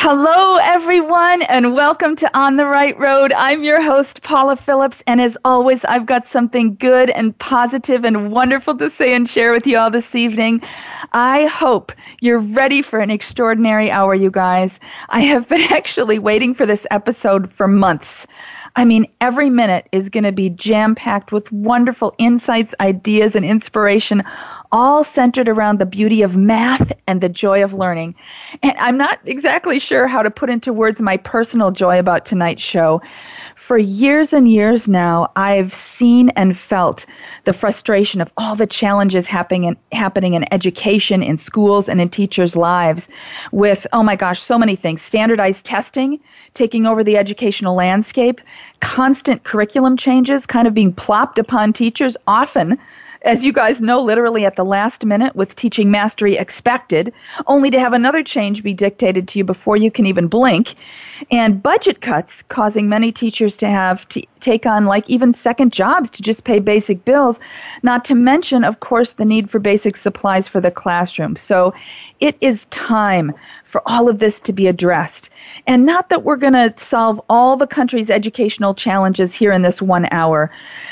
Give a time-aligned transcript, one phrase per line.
[0.00, 3.32] Hello, everyone, and welcome to On the Right Road.
[3.32, 8.30] I'm your host, Paula Phillips, and as always, I've got something good and positive and
[8.30, 10.62] wonderful to say and share with you all this evening.
[11.12, 11.90] I hope
[12.20, 14.78] you're ready for an extraordinary hour, you guys.
[15.08, 18.24] I have been actually waiting for this episode for months.
[18.76, 23.44] I mean, every minute is going to be jam packed with wonderful insights, ideas, and
[23.44, 24.22] inspiration,
[24.70, 28.14] all centered around the beauty of math and the joy of learning.
[28.62, 32.62] And I'm not exactly sure how to put into words my personal joy about tonight's
[32.62, 33.00] show.
[33.54, 37.06] For years and years now, I've seen and felt
[37.44, 42.08] the frustration of all the challenges happening in, happening in education, in schools, and in
[42.08, 43.08] teachers' lives
[43.50, 46.20] with, oh my gosh, so many things standardized testing
[46.54, 48.40] taking over the educational landscape,
[48.80, 52.78] constant curriculum changes kind of being plopped upon teachers, often
[53.22, 57.12] as you guys know, literally at the last minute with teaching mastery expected,
[57.46, 60.74] only to have another change be dictated to you before you can even blink,
[61.30, 66.10] and budget cuts causing many teachers to have to take on like even second jobs
[66.10, 67.40] to just pay basic bills,
[67.82, 71.36] not to mention, of course, the need for basic supplies for the classroom.
[71.36, 71.74] So
[72.20, 73.32] it is time
[73.64, 75.30] for all of this to be addressed.
[75.66, 79.82] And not that we're going to solve all the country's educational challenges here in this
[79.82, 80.50] one hour,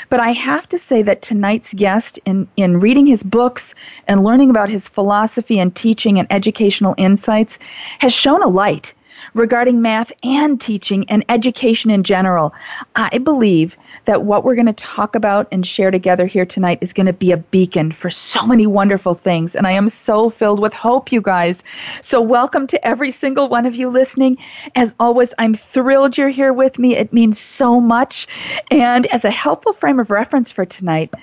[0.09, 3.73] but I have to say that tonight's guest, in, in reading his books
[4.07, 7.59] and learning about his philosophy and teaching and educational insights,
[7.99, 8.93] has shown a light
[9.37, 12.53] regarding math and teaching and education in general.
[12.95, 16.93] I believe that what we're going to talk about and share together here tonight is
[16.93, 19.55] going to be a beacon for so many wonderful things.
[19.55, 21.63] And I am so filled with hope, you guys.
[22.01, 24.37] So, welcome to every single one of you listening.
[24.75, 26.95] As always, I'm thrilled you're here with me.
[26.95, 28.27] It means so much.
[28.71, 31.13] And as a helpful frame of reference for tonight,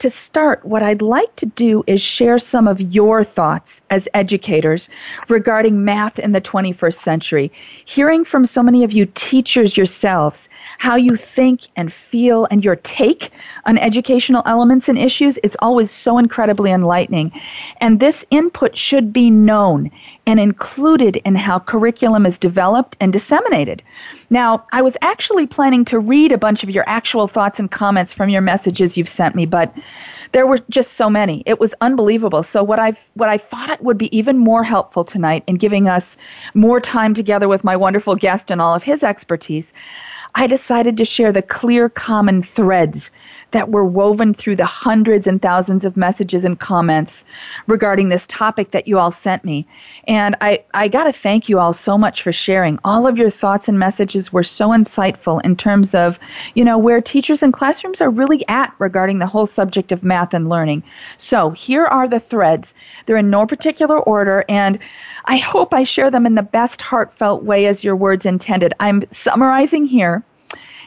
[0.00, 4.88] to start, what I'd like to do is share some of your thoughts as educators
[5.28, 7.52] regarding math in the 21st century.
[7.84, 12.76] Hearing from so many of you teachers yourselves how you think and feel and your
[12.76, 13.30] take
[13.66, 17.30] on educational elements and issues, it's always so incredibly enlightening.
[17.80, 19.90] And this input should be known
[20.26, 23.82] and included in how curriculum is developed and disseminated.
[24.28, 28.12] Now, I was actually planning to read a bunch of your actual thoughts and comments
[28.12, 29.74] from your messages you've sent me, but
[30.32, 31.42] there were just so many.
[31.46, 32.42] It was unbelievable.
[32.42, 35.88] So what I what I thought it would be even more helpful tonight in giving
[35.88, 36.16] us
[36.54, 39.72] more time together with my wonderful guest and all of his expertise,
[40.34, 43.10] I decided to share the clear common threads
[43.50, 47.24] that were woven through the hundreds and thousands of messages and comments
[47.66, 49.66] regarding this topic that you all sent me.
[50.04, 52.78] And I, I got to thank you all so much for sharing.
[52.84, 56.18] All of your thoughts and messages were so insightful in terms of,
[56.54, 60.34] you know, where teachers and classrooms are really at regarding the whole subject of math
[60.34, 60.82] and learning.
[61.16, 62.74] So here are the threads.
[63.06, 64.78] They're in no particular order, and
[65.26, 68.74] I hope I share them in the best heartfelt way as your words intended.
[68.80, 70.24] I'm summarizing here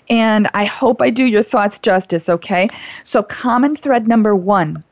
[0.09, 2.69] and I hope I do your thoughts justice, okay?
[3.03, 4.83] So, common thread number one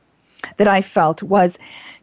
[0.57, 1.57] that I felt was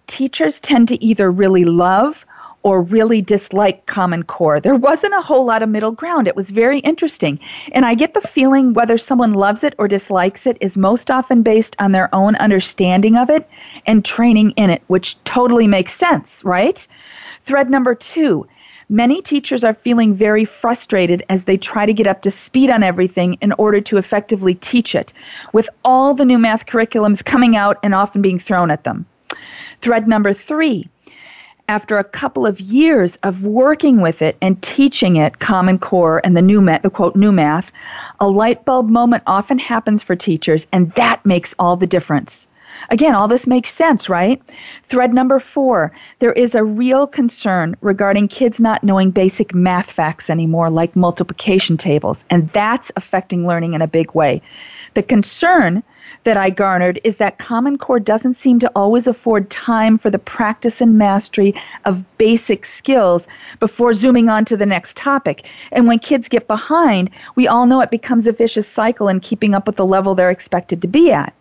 [0.07, 2.25] teachers tend to either really love
[2.63, 4.61] or really dislike Common Core.
[4.61, 6.27] There wasn't a whole lot of middle ground.
[6.27, 7.39] It was very interesting.
[7.73, 11.43] And I get the feeling whether someone loves it or dislikes it is most often
[11.43, 13.49] based on their own understanding of it
[13.87, 16.87] and training in it, which totally makes sense, right?
[17.43, 18.47] Thread number two
[18.91, 22.83] Many teachers are feeling very frustrated as they try to get up to speed on
[22.83, 25.13] everything in order to effectively teach it,
[25.53, 29.05] with all the new math curriculums coming out and often being thrown at them.
[29.83, 30.89] Thread number three
[31.69, 36.35] after a couple of years of working with it and teaching it Common Core and
[36.35, 37.71] the new math, the quote new math,
[38.21, 42.49] a light bulb moment often happens for teachers, and that makes all the difference.
[42.91, 44.43] Again, all this makes sense, right?
[44.85, 50.31] Thread number four there is a real concern regarding kids not knowing basic math facts
[50.31, 54.43] anymore, like multiplication tables, and that's affecting learning in a big way.
[54.95, 55.83] The concern
[56.25, 60.19] that I garnered is that Common Core doesn't seem to always afford time for the
[60.19, 61.55] practice and mastery
[61.85, 63.29] of basic skills
[63.61, 65.47] before zooming on to the next topic.
[65.73, 69.55] And when kids get behind, we all know it becomes a vicious cycle in keeping
[69.55, 71.35] up with the level they're expected to be at.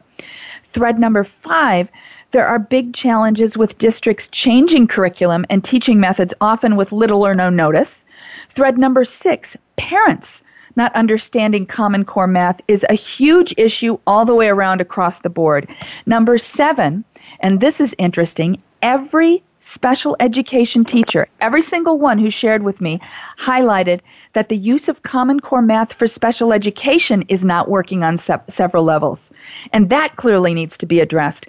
[0.71, 1.91] Thread number five
[2.31, 7.33] There are big challenges with districts changing curriculum and teaching methods, often with little or
[7.33, 8.05] no notice.
[8.49, 10.43] Thread number six parents
[10.77, 15.29] not understanding Common Core math is a huge issue all the way around across the
[15.29, 15.67] board.
[16.05, 17.03] Number seven,
[17.39, 23.01] and this is interesting, every special education teacher, every single one who shared with me,
[23.37, 23.99] highlighted
[24.31, 28.37] that the use of Common Core math for special education is not working on se-
[28.47, 29.31] several levels.
[29.73, 31.47] And that clearly needs to be addressed.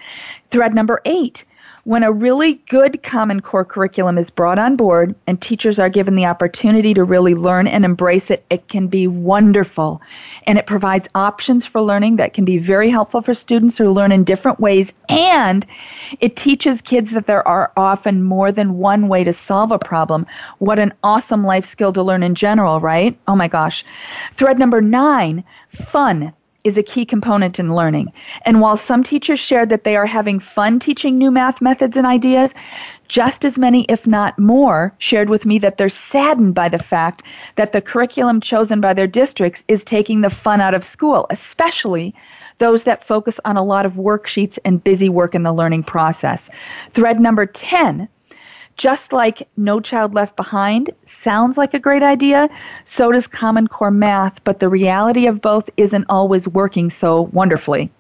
[0.51, 1.45] Thread number eight
[1.89, 6.17] when a really good Common Core curriculum is brought on board and teachers are given
[6.17, 10.03] the opportunity to really learn and embrace it, it can be wonderful.
[10.47, 14.13] And it provides options for learning that can be very helpful for students who learn
[14.13, 14.93] in different ways.
[15.09, 15.65] And
[16.21, 20.27] it teaches kids that there are often more than one way to solve a problem.
[20.59, 23.19] What an awesome life skill to learn in general, right?
[23.27, 23.83] Oh my gosh.
[24.35, 26.35] Thread number nine fun
[26.69, 28.13] is a key component in learning.
[28.43, 32.07] And while some teachers shared that they are having fun teaching new math methods and
[32.07, 32.55] ideas,
[33.09, 37.23] just as many, if not more, shared with me that they're saddened by the fact
[37.55, 42.15] that the curriculum chosen by their districts is taking the fun out of school, especially
[42.59, 46.51] those that focus on a lot of worksheets and busy work in the learning process.
[46.91, 48.09] Thread number 10
[48.79, 52.49] just like No Child Left Behind sounds like a great idea,
[52.85, 57.91] so does Common Core Math, but the reality of both isn't always working so wonderfully.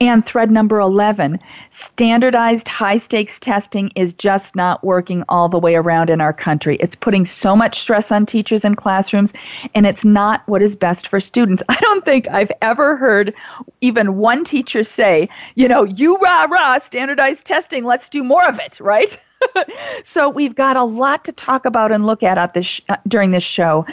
[0.00, 1.38] And thread number 11
[1.70, 6.76] standardized high stakes testing is just not working all the way around in our country.
[6.80, 9.32] It's putting so much stress on teachers and classrooms,
[9.74, 11.62] and it's not what is best for students.
[11.68, 13.32] I don't think I've ever heard
[13.80, 18.58] even one teacher say, you know, you rah rah, standardized testing, let's do more of
[18.58, 19.16] it, right?
[20.04, 22.96] so we've got a lot to talk about and look at, at this sh- uh,
[23.08, 23.86] during this show.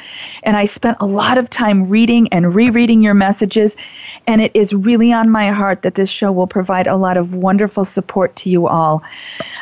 [0.43, 3.75] And I spent a lot of time reading and rereading your messages,
[4.27, 7.35] and it is really on my heart that this show will provide a lot of
[7.35, 9.03] wonderful support to you all.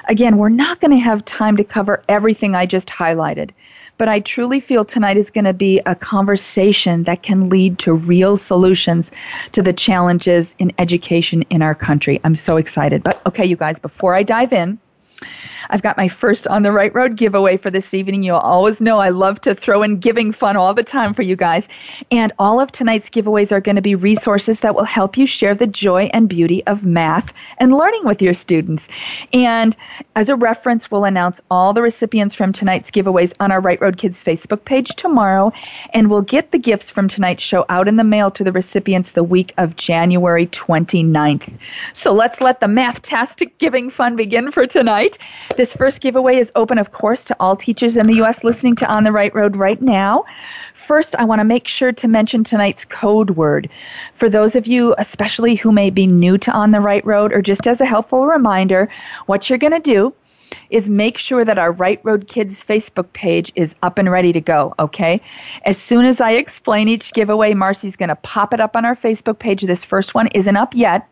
[0.05, 3.51] Again, we're not going to have time to cover everything I just highlighted.
[3.97, 7.95] But I truly feel tonight is going to be a conversation that can lead to
[7.95, 9.11] real solutions
[9.53, 12.21] to the challenges in education in our country.
[12.23, 13.01] I'm so excited.
[13.01, 14.77] But okay, you guys, before I dive in,
[15.69, 18.23] I've got my first On the Right Road giveaway for this evening.
[18.23, 21.35] You'll always know I love to throw in giving fun all the time for you
[21.35, 21.67] guys.
[22.11, 25.55] And all of tonight's giveaways are going to be resources that will help you share
[25.55, 28.87] the joy and beauty of math and learning with your students.
[29.33, 29.75] And
[30.15, 33.97] as a reference, we'll announce all the recipients from tonight's giveaways on our Right Road
[33.97, 35.51] Kids Facebook page tomorrow.
[35.93, 39.11] And we'll get the gifts from tonight's show out in the mail to the recipients
[39.11, 41.57] the week of January 29th.
[41.93, 45.06] So let's let the mathtastic giving fun begin for tonight.
[45.56, 48.44] This first giveaway is open, of course, to all teachers in the U.S.
[48.44, 50.25] listening to On the Right Road right now.
[50.74, 53.69] First, I want to make sure to mention tonight's code word.
[54.13, 57.42] For those of you, especially who may be new to On the Right Road, or
[57.42, 58.89] just as a helpful reminder,
[59.25, 60.13] what you're going to do
[60.69, 64.42] is make sure that our Right Road Kids Facebook page is up and ready to
[64.42, 65.21] go, okay?
[65.63, 68.95] As soon as I explain each giveaway, Marcy's going to pop it up on our
[68.95, 69.62] Facebook page.
[69.62, 71.07] This first one isn't up yet.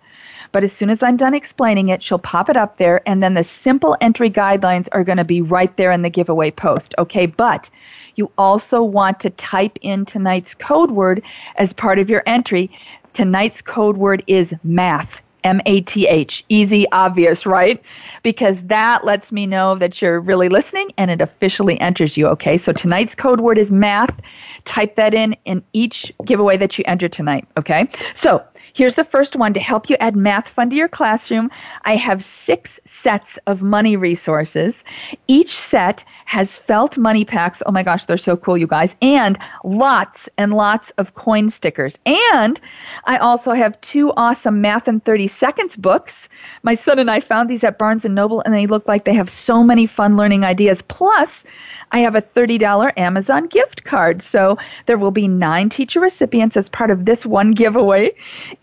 [0.55, 3.33] But as soon as I'm done explaining it, she'll pop it up there, and then
[3.33, 6.95] the simple entry guidelines are going to be right there in the giveaway post.
[6.97, 7.69] Okay, but
[8.15, 11.21] you also want to type in tonight's code word
[11.57, 12.71] as part of your entry.
[13.11, 15.21] Tonight's code word is math.
[15.43, 16.45] M A T H.
[16.47, 17.83] Easy, obvious, right?
[18.25, 22.57] Because that lets me know that you're really listening and it officially enters you, okay?
[22.57, 24.19] So tonight's code word is math.
[24.63, 27.87] Type that in in each giveaway that you enter tonight, okay?
[28.15, 28.43] So
[28.75, 31.49] Here's the first one to help you add math fun to your classroom.
[31.83, 34.83] I have six sets of money resources.
[35.29, 37.63] Each set has felt money packs.
[37.65, 38.93] Oh my gosh, they're so cool, you guys.
[39.01, 41.97] And lots and lots of coin stickers.
[42.05, 42.59] And
[43.05, 46.27] I also have two awesome Math in 30 Seconds books.
[46.63, 49.13] My son and I found these at Barnes & Noble and they look like they
[49.13, 50.81] have so many fun learning ideas.
[50.81, 51.43] Plus,
[51.91, 54.21] I have a $30 Amazon gift card.
[54.21, 58.11] So there will be nine teacher recipients as part of this one giveaway,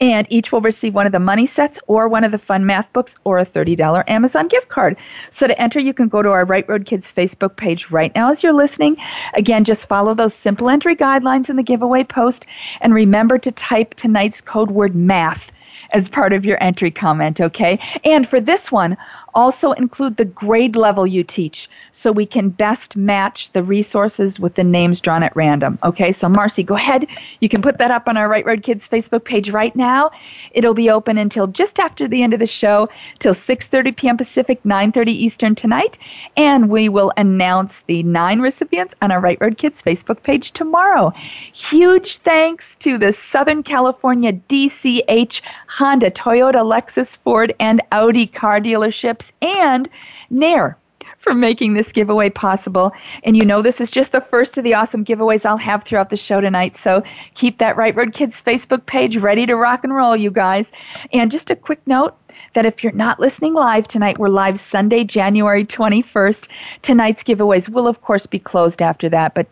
[0.01, 2.93] and each will receive one of the money sets or one of the fun math
[2.93, 4.97] books or a $30 Amazon gift card.
[5.31, 8.31] So to enter, you can go to our Right Road Kids Facebook page right now
[8.31, 8.97] as you're listening.
[9.35, 12.47] Again, just follow those simple entry guidelines in the giveaway post
[12.81, 15.53] and remember to type tonight's code word math
[15.93, 17.79] as part of your entry comment, okay?
[18.05, 18.97] And for this one,
[19.35, 24.55] Also, include the grade level you teach so we can best match the resources with
[24.55, 25.79] the names drawn at random.
[25.85, 27.07] Okay, so Marcy, go ahead.
[27.41, 30.11] You can put that up on our Right Road Kids Facebook page right now.
[30.53, 34.17] It'll be open until just after the end of the show, till 6:30 p.m.
[34.17, 35.99] Pacific, 9:30 Eastern tonight,
[36.37, 41.13] and we will announce the nine recipients on our Right Road Kids Facebook page tomorrow.
[41.53, 49.22] Huge thanks to the Southern California DCH Honda, Toyota, Lexus, Ford, and Audi car dealerships,
[49.43, 49.89] and
[50.31, 50.79] Nair
[51.23, 52.93] for making this giveaway possible.
[53.23, 56.11] And you know, this is just the first of the awesome giveaways I'll have throughout
[56.11, 56.77] the show tonight.
[56.77, 60.73] So keep that Right Road Kids Facebook page ready to rock and roll, you guys.
[61.13, 62.17] And just a quick note
[62.55, 66.49] that if you're not listening live tonight, we're live Sunday, January 21st.
[66.83, 69.47] Tonight's giveaways will, of course, be closed after that, but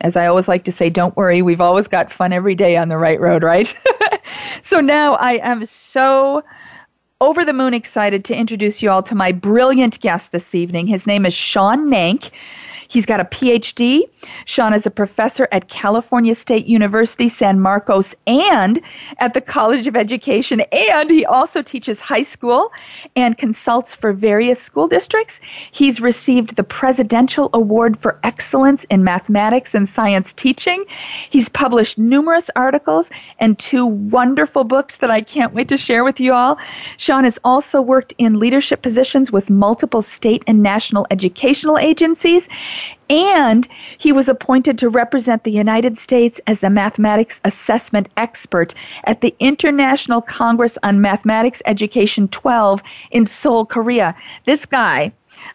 [0.00, 2.88] as I always like to say, don't worry, we've always got fun every day on
[2.88, 3.74] the right road, right?
[4.62, 6.42] so now I am so
[7.22, 10.86] over the moon excited to introduce you all to my brilliant guest this evening.
[10.86, 12.30] His name is Sean Nank.
[12.90, 14.02] He's got a PhD.
[14.46, 18.80] Sean is a professor at California State University, San Marcos, and
[19.18, 20.60] at the College of Education.
[20.72, 22.72] And he also teaches high school
[23.14, 25.40] and consults for various school districts.
[25.70, 30.84] He's received the Presidential Award for Excellence in Mathematics and Science Teaching.
[31.30, 36.18] He's published numerous articles and two wonderful books that I can't wait to share with
[36.18, 36.58] you all.
[36.96, 42.48] Sean has also worked in leadership positions with multiple state and national educational agencies.
[43.08, 43.66] And
[43.98, 49.34] he was appointed to represent the United States as the mathematics assessment expert at the
[49.40, 54.14] International Congress on Mathematics Education 12 in Seoul, Korea.
[54.44, 55.12] This guy,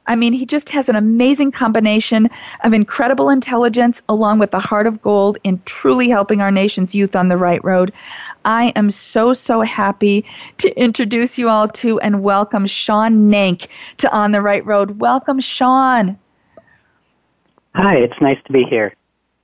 [0.08, 2.30] I mean, he just has an amazing combination
[2.64, 7.16] of incredible intelligence along with the heart of gold in truly helping our nation's youth
[7.16, 7.92] on the right road.
[8.46, 10.26] I am so, so happy
[10.58, 13.68] to introduce you all to and welcome Sean Nank
[13.98, 15.00] to On the Right Road.
[15.00, 16.18] Welcome, Sean.
[17.76, 18.96] Hi, it's nice to be here.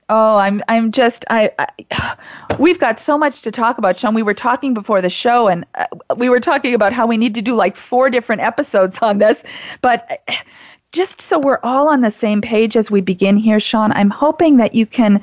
[0.08, 2.16] Oh, I'm I'm just I, I,
[2.58, 4.14] we've got so much to talk about, Sean.
[4.14, 5.86] We were talking before the show, and uh,
[6.16, 9.44] we were talking about how we need to do like four different episodes on this.
[9.82, 10.26] But
[10.92, 14.56] just so we're all on the same page as we begin here, Sean, I'm hoping
[14.56, 15.20] that you can.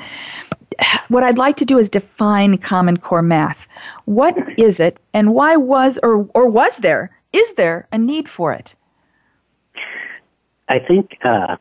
[1.07, 3.67] What I'd like to do is define Common Core math.
[4.05, 8.53] What is it, and why was or or was there is there a need for
[8.53, 8.75] it?
[10.67, 11.57] I think uh,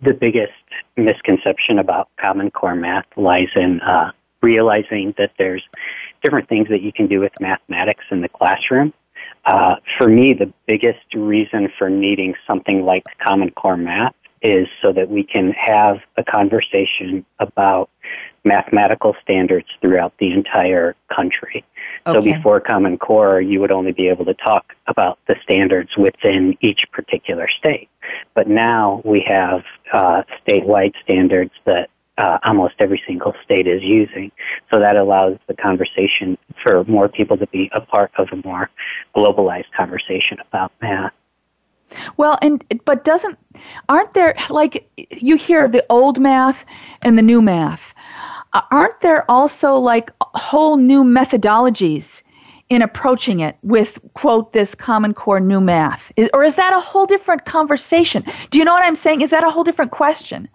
[0.00, 0.52] the biggest
[0.96, 4.12] misconception about Common Core math lies in uh,
[4.42, 5.62] realizing that there's
[6.22, 8.92] different things that you can do with mathematics in the classroom.
[9.44, 14.92] Uh, for me, the biggest reason for needing something like Common Core math is so
[14.92, 17.90] that we can have a conversation about
[18.44, 21.64] mathematical standards throughout the entire country.
[22.06, 22.18] Okay.
[22.18, 26.56] So before Common Core, you would only be able to talk about the standards within
[26.60, 27.88] each particular state.
[28.34, 34.30] But now we have uh, statewide standards that uh, almost every single state is using.
[34.70, 38.70] So that allows the conversation for more people to be a part of a more
[39.14, 41.12] globalized conversation about math.
[42.16, 43.38] Well, and but doesn't
[43.88, 46.64] aren't there like you hear the old math
[47.02, 47.94] and the new math?
[48.70, 52.22] Aren't there also like whole new methodologies
[52.68, 56.80] in approaching it with quote this common core new math is, or is that a
[56.80, 60.48] whole different conversation do you know what i'm saying is that a whole different question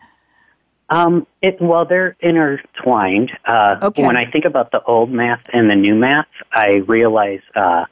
[0.89, 3.31] um, it, well, they're intertwined.
[3.45, 4.05] Uh, okay.
[4.05, 7.85] When I think about the old math and the new math, I realize uh,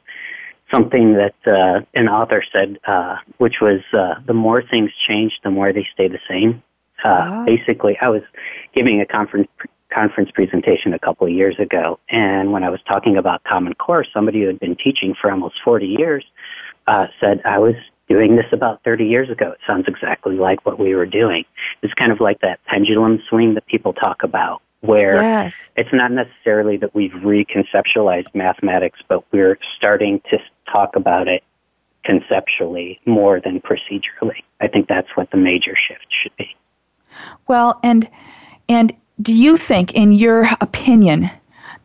[0.74, 5.51] something that uh, an author said, uh, which was uh, the more things change, the
[5.51, 6.63] more they stay the same.
[7.03, 7.45] Uh, oh.
[7.45, 8.24] Basically, I was
[8.74, 9.50] giving a conference
[9.96, 14.06] conference presentation a couple of years ago, and when I was talking about Common Core,
[14.14, 16.25] somebody who had been teaching for almost 40 years
[16.88, 17.75] uh, said, I was
[18.10, 19.52] doing this about 30 years ago.
[19.52, 21.46] It sounds exactly like what we were doing.
[21.82, 25.72] It's kind of like that pendulum swing that people talk about, where yes.
[25.75, 30.38] it's not necessarily that we've reconceptualized mathematics, but we're starting to
[30.72, 31.44] talk about it
[32.04, 34.44] conceptually more than procedurally.
[34.62, 36.56] I think that's what the major shift should be.
[37.48, 38.10] Well, and
[38.68, 41.29] and do you think, in your opinion,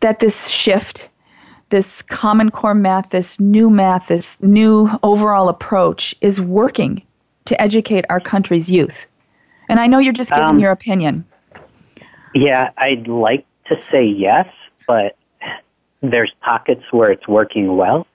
[0.00, 1.08] that this shift,
[1.68, 7.02] this Common Core math, this new math, this new overall approach is working
[7.44, 9.06] to educate our country's youth?
[9.68, 11.24] And I know you're just giving um, your opinion.
[12.34, 14.48] Yeah, I'd like to say yes,
[14.86, 15.16] but
[16.02, 18.06] there's pockets where it's working well,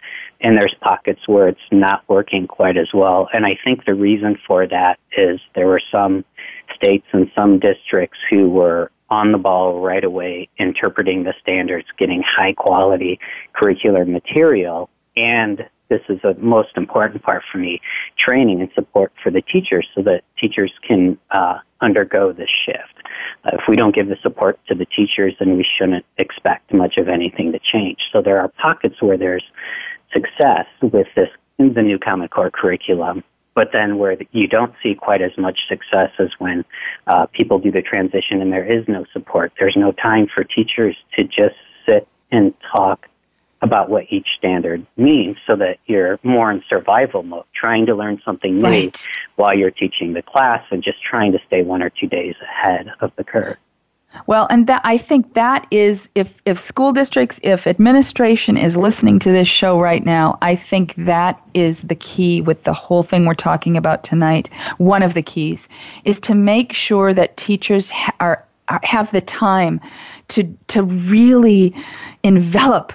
[0.42, 3.30] and there's pockets where it's not working quite as well.
[3.34, 6.26] And I think the reason for that is there were some
[6.74, 12.24] states and some districts who were on the ball right away, interpreting the standards, getting
[12.24, 13.20] high quality
[13.56, 17.80] curricular material, and this is the most important part for me,
[18.18, 23.08] training and support for the teachers so that teachers can uh, undergo this shift.
[23.46, 26.98] Uh, if we don't give the support to the teachers, then we shouldn't expect much
[26.98, 28.00] of anything to change.
[28.12, 29.44] So there are pockets where there's
[30.12, 33.24] success with this, in the new Common Core curriculum,
[33.56, 36.64] but then where you don't see quite as much success as when
[37.08, 39.54] uh, people do the transition and there is no support.
[39.58, 43.08] There's no time for teachers to just sit and talk
[43.62, 48.22] about what each standard means so that you're more in survival mode, trying to learn
[48.24, 49.08] something new right.
[49.38, 52.92] while you're teaching the class and just trying to stay one or two days ahead
[53.00, 53.58] of the curve.
[54.28, 59.20] Well, and that I think that is if if school districts, if administration is listening
[59.20, 63.26] to this show right now, I think that is the key with the whole thing
[63.26, 64.50] we're talking about tonight.
[64.78, 65.70] One of the keys
[66.06, 69.80] is to make sure that teachers ha- are, are have the time
[70.30, 71.74] to to really
[72.24, 72.94] envelop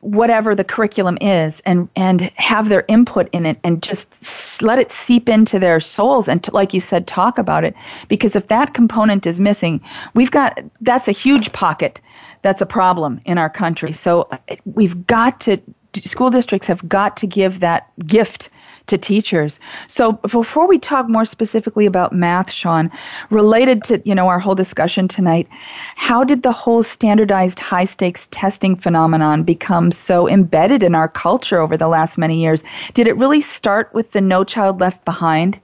[0.00, 4.92] whatever the curriculum is and and have their input in it and just let it
[4.92, 7.74] seep into their souls and to, like you said talk about it.
[8.08, 9.80] Because if that component is missing
[10.14, 12.00] we've got that's a huge pocket
[12.42, 13.92] that's a problem in our country.
[13.92, 15.60] So uh, we've got to
[15.94, 18.50] school districts have got to give that gift
[18.86, 19.60] to teachers.
[19.88, 22.90] So before we talk more specifically about math, Sean,
[23.30, 25.48] related to you know our whole discussion tonight,
[25.96, 31.60] how did the whole standardized high stakes testing phenomenon become so embedded in our culture
[31.60, 32.62] over the last many years?
[32.94, 35.60] Did it really start with the No Child Left Behind?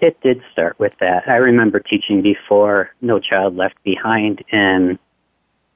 [0.00, 1.28] It did start with that.
[1.28, 4.98] I remember teaching before No Child Left Behind, and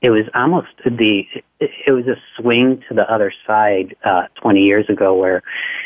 [0.03, 1.27] it was almost the
[1.59, 5.43] it was a swing to the other side uh, 20 years ago where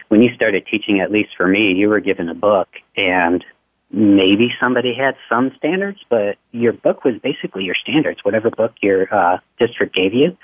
[0.09, 3.45] when you started teaching at least for me you were given a book and
[3.93, 8.21] maybe somebody had some standards but your book was basically your standards.
[8.25, 10.37] Whatever book your uh, district gave you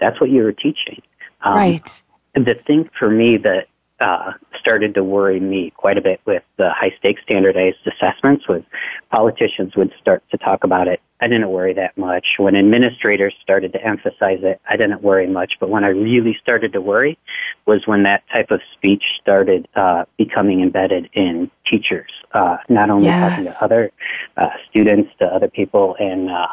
[0.00, 1.02] that's what you were teaching.
[1.42, 2.02] Um, right.
[2.34, 3.68] the thing for me that
[4.00, 8.62] uh, started to worry me quite a bit with the high stakes standardized assessments was
[9.10, 11.00] politicians would start to talk about it.
[11.20, 12.26] I didn't worry that much.
[12.38, 15.54] When administrators started to emphasize it, I didn't worry much.
[15.60, 17.18] But when I really started to worry
[17.66, 23.06] was when that type of speech started uh, becoming embedded in teachers, uh, not only
[23.06, 23.30] yes.
[23.30, 23.90] talking to other
[24.38, 26.46] uh, students, to other people in uh,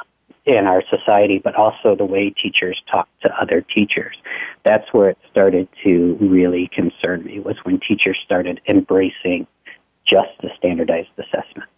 [0.48, 4.16] in our society, but also the way teachers talk to other teachers.
[4.64, 9.46] That's where it started to really concern me was when teachers started embracing
[10.06, 11.70] just the standardized assessment.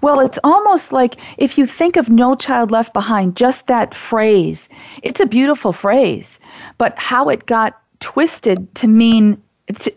[0.00, 4.68] Well, it's almost like if you think of No Child Left Behind, just that phrase,
[5.02, 6.38] it's a beautiful phrase,
[6.78, 9.42] but how it got twisted to mean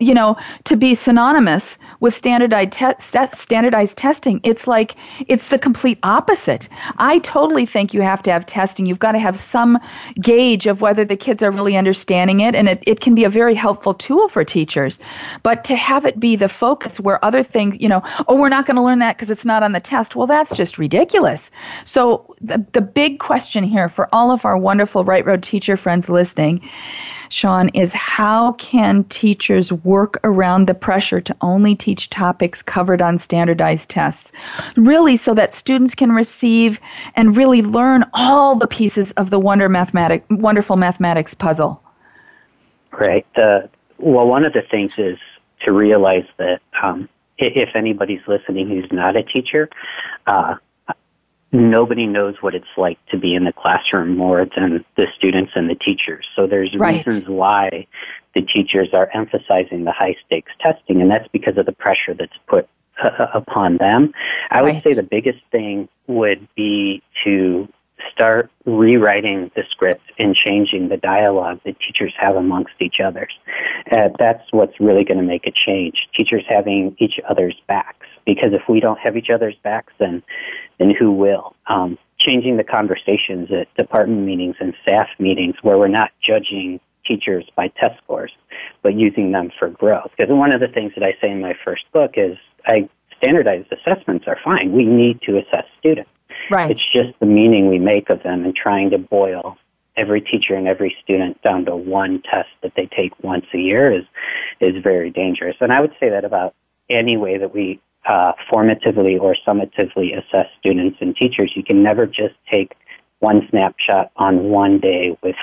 [0.00, 4.96] you know to be synonymous with standardized te- standardized testing it's like
[5.28, 6.68] it's the complete opposite.
[6.98, 8.86] I totally think you have to have testing.
[8.86, 9.78] You've got to have some
[10.20, 13.28] gauge of whether the kids are really understanding it and it, it can be a
[13.28, 14.98] very helpful tool for teachers.
[15.42, 18.66] But to have it be the focus where other things you know oh we're not
[18.66, 21.50] going to learn that because it's not on the test well that's just ridiculous.
[21.84, 26.08] So the, the big question here for all of our wonderful right road teacher friends
[26.08, 26.60] listening
[27.30, 33.18] Sean, is how can teachers work around the pressure to only teach topics covered on
[33.18, 34.32] standardized tests?
[34.76, 36.80] Really, so that students can receive
[37.14, 41.80] and really learn all the pieces of the wonder mathematic, wonderful mathematics puzzle.
[42.92, 43.26] Right.
[43.36, 43.60] Uh,
[43.98, 45.18] well, one of the things is
[45.64, 49.70] to realize that um, if anybody's listening who's not a teacher,
[50.26, 50.56] uh,
[51.52, 55.68] nobody knows what it's like to be in the classroom more than the students and
[55.68, 56.26] the teachers.
[56.36, 57.04] So there's right.
[57.04, 57.86] reasons why
[58.34, 62.36] the teachers are emphasizing the high stakes testing, and that's because of the pressure that's
[62.46, 62.68] put
[63.02, 64.12] uh, upon them.
[64.50, 67.68] I would say the biggest thing would be to
[68.12, 73.32] start rewriting the script and changing the dialogue that teachers have amongst each others.
[73.90, 76.08] Uh, that's what's really going to make a change.
[76.16, 78.06] Teachers having each other's backs.
[78.24, 80.22] Because if we don't have each other's backs, then
[80.78, 81.54] then who will?
[81.66, 87.46] Um, changing the conversations at department meetings and staff meetings where we're not judging teachers
[87.56, 88.32] by test scores,
[88.82, 90.10] but using them for growth.
[90.16, 93.72] Because one of the things that I say in my first book is I standardized
[93.72, 94.72] assessments are fine.
[94.72, 96.10] We need to assess students.
[96.50, 96.70] Right.
[96.70, 99.58] It's just the meaning we make of them and trying to boil
[99.96, 103.92] every teacher and every student down to one test that they take once a year
[103.92, 104.04] is
[104.60, 105.56] is very dangerous.
[105.60, 106.54] And I would say that about
[106.88, 111.52] any way that we uh, formatively or summatively assess students and teachers.
[111.54, 112.74] You can never just take
[113.20, 115.36] one snapshot on one day with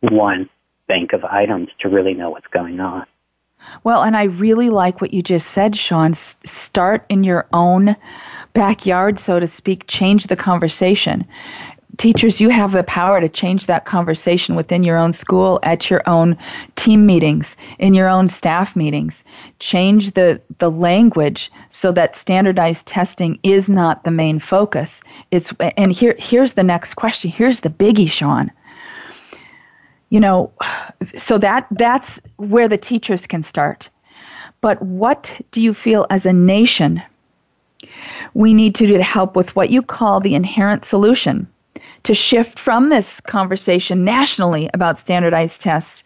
[0.00, 0.48] one
[0.86, 3.06] bank of items to really know what's going on.
[3.82, 6.10] Well, and I really like what you just said, Sean.
[6.10, 7.96] S- start in your own
[8.52, 11.26] backyard, so to speak, change the conversation
[11.96, 16.02] teachers, you have the power to change that conversation within your own school, at your
[16.06, 16.36] own
[16.76, 19.24] team meetings, in your own staff meetings.
[19.58, 25.02] Change the, the language so that standardized testing is not the main focus.
[25.30, 27.30] It's and here here's the next question.
[27.30, 28.50] Here's the biggie, Sean.
[30.10, 30.52] You know,
[31.14, 33.90] so that that's where the teachers can start.
[34.60, 37.02] But what do you feel as a nation
[38.32, 41.46] we need to do to help with what you call the inherent solution?
[42.04, 46.04] To shift from this conversation nationally about standardized tests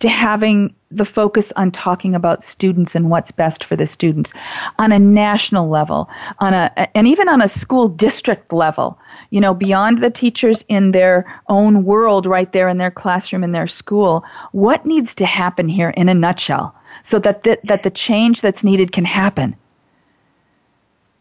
[0.00, 4.32] to having the focus on talking about students and what's best for the students
[4.78, 6.08] on a national level
[6.40, 8.98] on a and even on a school district level
[9.30, 13.52] you know beyond the teachers in their own world right there in their classroom in
[13.52, 17.90] their school what needs to happen here in a nutshell so that the, that the
[17.90, 19.56] change that's needed can happen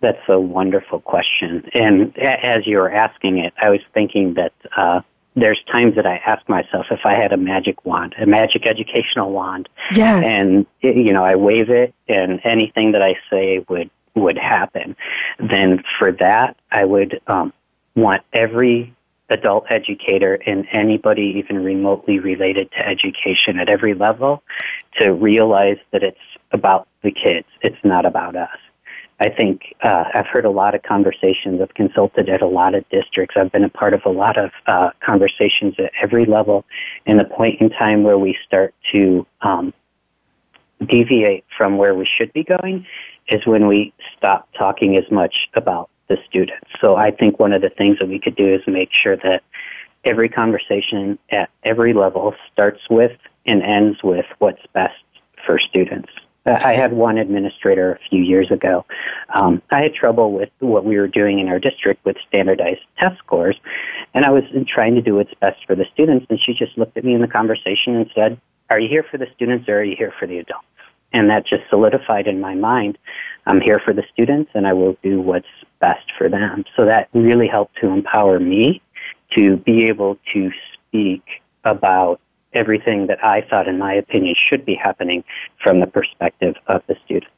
[0.05, 1.67] that's a wonderful question.
[1.73, 5.01] And as you were asking it, I was thinking that uh,
[5.35, 9.31] there's times that I ask myself if I had a magic wand, a magic educational
[9.31, 10.23] wand, yes.
[10.23, 14.95] and you know I wave it, and anything that I say would would happen.
[15.39, 17.51] Then for that, I would um,
[17.95, 18.93] want every
[19.29, 24.43] adult educator and anybody even remotely related to education at every level
[24.99, 26.19] to realize that it's
[26.51, 27.47] about the kids.
[27.61, 28.59] It's not about us.
[29.19, 31.61] I think uh, I've heard a lot of conversations.
[31.61, 33.35] I've consulted at a lot of districts.
[33.37, 36.65] I've been a part of a lot of uh, conversations at every level.
[37.05, 39.73] And the point in time where we start to um,
[40.85, 42.85] deviate from where we should be going
[43.29, 46.67] is when we stop talking as much about the students.
[46.81, 49.43] So I think one of the things that we could do is make sure that
[50.03, 54.93] every conversation at every level starts with and ends with what's best
[55.45, 56.09] for students.
[56.45, 58.85] I had one administrator a few years ago.
[59.33, 63.17] Um, I had trouble with what we were doing in our district with standardized test
[63.17, 63.59] scores,
[64.13, 66.27] and I was trying to do what's best for the students.
[66.29, 69.17] And she just looked at me in the conversation and said, "Are you here for
[69.17, 70.67] the students or are you here for the adults?"
[71.13, 72.97] And that just solidified in my mind.
[73.47, 75.47] I'm here for the students, and I will do what's
[75.79, 76.65] best for them.
[76.75, 78.81] So that really helped to empower me
[79.35, 81.23] to be able to speak
[81.63, 82.19] about
[82.55, 85.23] everything that I thought, in my opinion, should be happening
[85.61, 87.31] from the perspective of the student.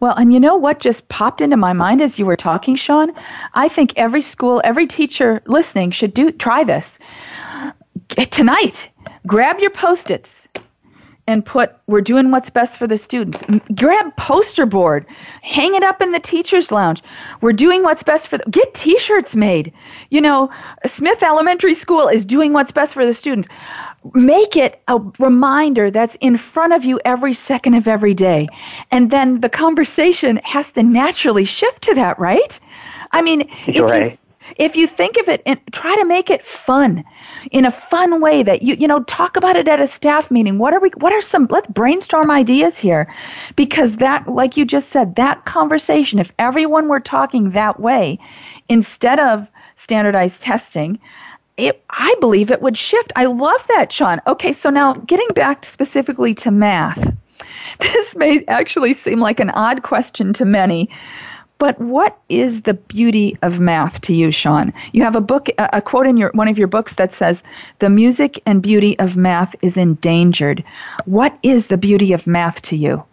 [0.00, 3.12] Well, and you know what just popped into my mind as you were talking, Sean?
[3.54, 6.98] I think every school, every teacher listening should do try this.
[8.30, 8.90] Tonight,
[9.26, 10.48] grab your post-its
[11.28, 13.44] and put we're doing what's best for the students
[13.76, 15.06] grab poster board
[15.42, 17.02] hang it up in the teachers lounge
[17.40, 19.72] we're doing what's best for the, get t-shirts made
[20.10, 20.50] you know
[20.84, 23.46] smith elementary school is doing what's best for the students
[24.14, 28.48] make it a reminder that's in front of you every second of every day.
[28.90, 32.58] And then the conversation has to naturally shift to that, right?
[33.12, 34.12] I mean, if, right.
[34.12, 34.18] you,
[34.56, 37.04] if you think of it and try to make it fun
[37.50, 40.58] in a fun way that you you know talk about it at a staff meeting
[40.58, 43.12] what are we what are some let's brainstorm ideas here
[43.56, 48.18] because that like you just said that conversation if everyone were talking that way
[48.68, 50.98] instead of standardized testing
[51.58, 53.12] it, I believe it would shift.
[53.16, 54.20] I love that, Sean.
[54.28, 57.14] Okay, so now getting back specifically to math.
[57.80, 60.88] This may actually seem like an odd question to many,
[61.58, 64.72] but what is the beauty of math to you, Sean?
[64.92, 67.42] You have a book, a quote in your one of your books that says,
[67.80, 70.64] "The music and beauty of math is endangered."
[71.04, 73.04] What is the beauty of math to you?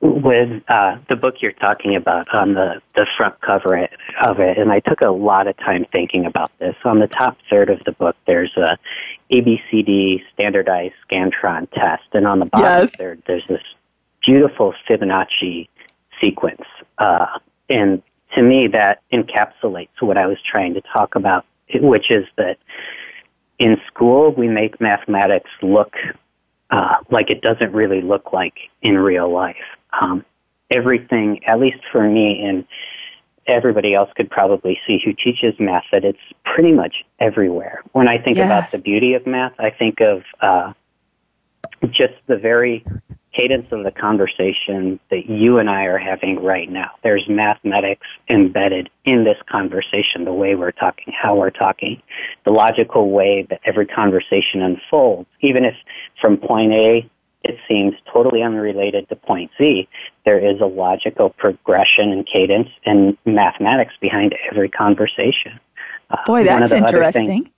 [0.00, 3.86] with uh, the book you're talking about on the, the front cover
[4.24, 6.74] of it, and I took a lot of time thinking about this.
[6.84, 8.78] On the top third of the book, there's a
[9.30, 12.96] ABCD standardized Scantron test, and on the bottom yes.
[12.96, 13.62] third, there's this
[14.24, 15.68] beautiful Fibonacci
[16.20, 16.62] sequence.
[16.98, 17.26] Uh,
[17.68, 18.02] and
[18.34, 22.58] to me, that encapsulates what I was trying to talk about, which is that
[23.58, 25.94] in school, we make mathematics look
[26.70, 29.56] uh, like it doesn't really look like in real life
[30.00, 30.24] um,
[30.70, 32.64] everything, at least for me, and
[33.46, 37.82] everybody else could probably see who teaches math, that it's pretty much everywhere.
[37.92, 38.46] When I think yes.
[38.46, 40.72] about the beauty of math, I think of uh,
[41.90, 42.84] just the very
[43.34, 46.90] cadence of the conversation that you and I are having right now.
[47.02, 52.02] There's mathematics embedded in this conversation, the way we're talking, how we're talking,
[52.44, 55.74] the logical way that every conversation unfolds, even if
[56.20, 57.08] from point A
[57.42, 59.88] it seems totally unrelated to point Z,
[60.24, 65.58] there is a logical progression and cadence and mathematics behind every conversation.
[66.10, 67.26] Uh, Boy, that's interesting.
[67.26, 67.48] Things,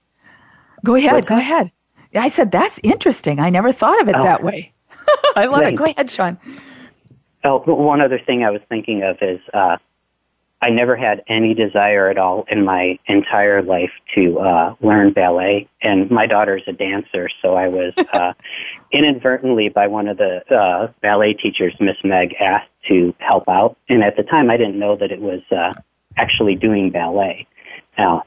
[0.84, 1.72] go ahead, go ahead.
[2.14, 3.40] I said that's interesting.
[3.40, 4.72] I never thought of it oh, that way.
[5.36, 5.76] I love it.
[5.76, 6.38] Go ahead, Sean.
[7.44, 9.76] Oh, one other thing I was thinking of is uh,
[10.62, 15.68] I never had any desire at all in my entire life to uh, learn ballet.
[15.82, 18.32] And my daughter's a dancer, so I was uh,
[18.92, 23.76] inadvertently by one of the uh, ballet teachers, Miss Meg, asked to help out.
[23.88, 25.72] And at the time, I didn't know that it was uh,
[26.16, 27.44] actually doing ballet.
[27.98, 28.22] Now,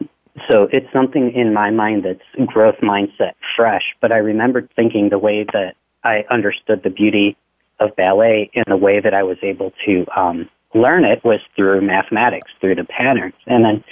[0.52, 3.96] so it's something in my mind that's growth mindset fresh.
[4.02, 7.36] But I remember thinking the way that I understood the beauty
[7.80, 11.82] of ballet in the way that I was able to um, learn it was through
[11.82, 13.34] mathematics, through the patterns.
[13.48, 13.84] And then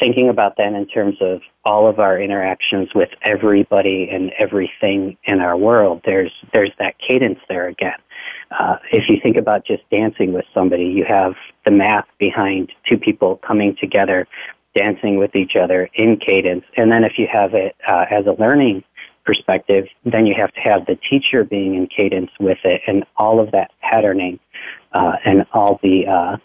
[0.00, 5.40] thinking about that in terms of all of our interactions with everybody and everything in
[5.40, 7.98] our world, there's there's that cadence there again.
[8.58, 12.98] Uh, if you think about just dancing with somebody, you have the math behind two
[12.98, 14.26] people coming together,
[14.74, 16.64] dancing with each other in cadence.
[16.76, 18.84] And then if you have it uh, as a learning
[19.24, 23.40] perspective, then you have to have the teacher being in cadence with it and all
[23.40, 24.38] of that patterning
[24.92, 26.36] uh, and all the uh,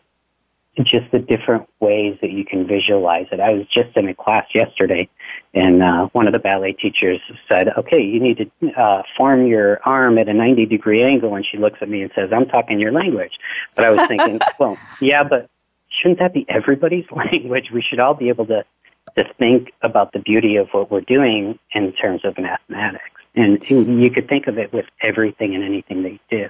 [0.84, 3.39] just the different ways that you can visualize it.
[3.39, 5.10] I was just in a class yesterday,
[5.54, 9.82] and uh, one of the ballet teachers said, "Okay, you need to uh, form your
[9.84, 12.80] arm at a 90 degree angle." And she looks at me and says, "I'm talking
[12.80, 13.34] your language."
[13.76, 15.50] But I was thinking, well, yeah, but
[15.89, 17.72] shouldn't that be everybody's language?
[17.74, 18.63] We should all be able to
[19.15, 23.06] to think about the beauty of what we're doing in terms of mathematics.
[23.36, 26.50] And you could think of it with everything and anything that you do.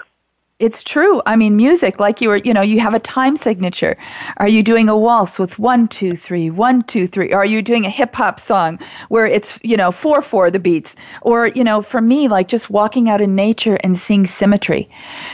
[0.59, 1.21] It's true.
[1.25, 3.95] I mean, music, like you were, you know, you have a time signature.
[4.37, 7.31] Are you doing a waltz with one, two, three, one, two, three?
[7.31, 10.97] Are you doing a hip hop song where it's, you know, four, four, the beats?
[11.21, 14.89] Or, you know, for me, like just walking out in nature and seeing symmetry.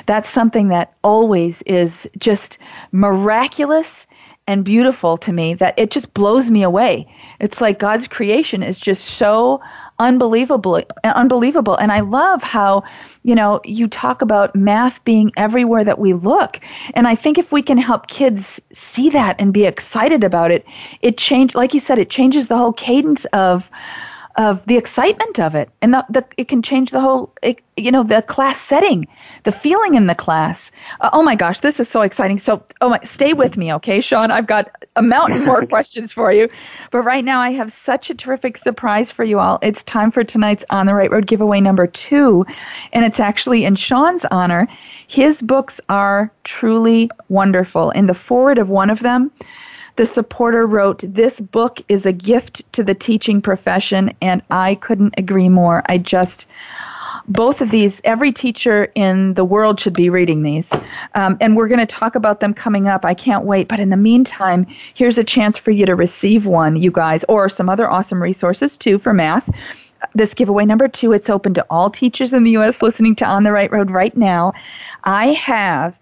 [0.06, 2.60] That's something that always is just
[2.92, 4.06] miraculous
[4.48, 7.08] and beautiful to me that it just blows me away.
[7.40, 9.62] It's like God's creation is just so
[9.98, 12.84] unbelievable unbelievable and I love how
[13.24, 16.60] you know you talk about math being everywhere that we look
[16.96, 20.66] and I think if we can help kids see that and be excited about it
[21.02, 23.72] it change like you said it changes the whole cadence of
[24.38, 25.70] of the excitement of it.
[25.82, 29.08] And the, the it can change the whole it, you know the class setting
[29.44, 30.72] the feeling in the class.
[31.00, 32.38] Uh, oh my gosh this is so exciting.
[32.38, 34.32] So oh my stay with me okay sean?
[34.32, 36.50] I've got a mountain more questions for you.
[36.92, 39.60] But right now i have such a terrific surprise for you all.
[39.62, 42.46] It's time for tonight's on the right road giveaway number two.
[42.94, 44.68] And it's actually in sean's honor.
[45.08, 47.92] His books are truly wonderful.
[47.92, 49.32] In the foreword of one of them
[49.96, 55.16] the supporter wrote, This book is a gift to the teaching profession, and I couldn't
[55.18, 55.84] agree more.
[55.88, 56.48] I just,
[57.28, 60.74] both of these, every teacher in the world should be reading these.
[61.16, 63.06] Um, and we're going to talk about them coming up.
[63.06, 63.68] I can't wait.
[63.68, 67.48] But in the meantime, here's a chance for you to receive one, you guys, or
[67.50, 69.50] some other awesome resources too for math.
[70.14, 72.82] This giveaway number two, it's open to all teachers in the U.S.
[72.82, 74.54] listening to On the Right Road right now.
[75.04, 75.98] I have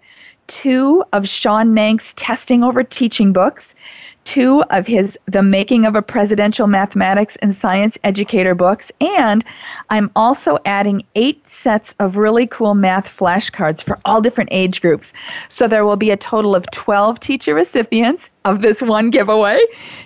[0.48, 3.76] two of Sean Nank's testing over teaching books,
[4.24, 9.44] two of his The Making of a Presidential Mathematics and Science Educator books, and
[9.90, 15.14] I'm also adding eight sets of really cool math flashcards for all different age groups.
[15.50, 19.60] So there will be a total of 12 teacher recipients of this one giveaway.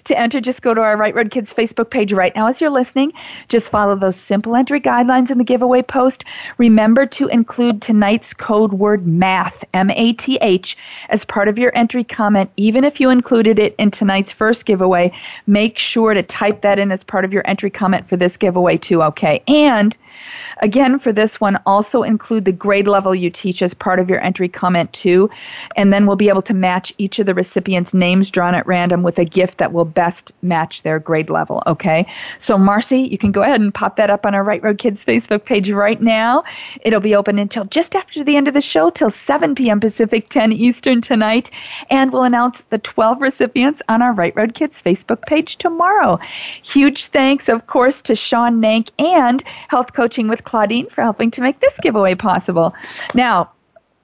[0.06, 2.70] To enter, just go to our Right Road Kids Facebook page right now as you're
[2.70, 3.12] listening.
[3.50, 6.24] Just follow those simple entry guidelines in the giveaway post.
[6.58, 10.78] Remember to include tonight's code word math, M A T H,
[11.10, 15.12] as part of your entry comment, even if you included it in tonight's first giveaway.
[15.48, 18.78] Make sure to type that in as part of your entry comment for this giveaway,
[18.78, 19.42] too, okay?
[19.48, 19.98] And
[20.62, 24.22] again, for this one, also include the grade level you teach as part of your
[24.24, 25.30] entry comment, too.
[25.76, 28.68] And then we'll be able to match each of the recipients' names names drawn at
[28.68, 31.64] random with a gift that will best match their grade level.
[31.66, 32.06] Okay.
[32.40, 35.06] So, Marcy, you can go ahead and pop that up on our Right Road Kids
[35.06, 36.44] Facebook page right now.
[36.82, 39.80] It'll be open until just after the end of the show, till 7 p.m.
[39.80, 41.52] Pacific, 10 Eastern tonight.
[41.90, 46.20] And we'll announce the 12 recipients on our Right Road Kids Facebook page tomorrow.
[46.64, 51.42] Huge thanks, of course, to Sean Nank and Health Coaching with Claudine for helping to
[51.42, 52.76] make this giveaway possible.
[53.14, 53.52] Now,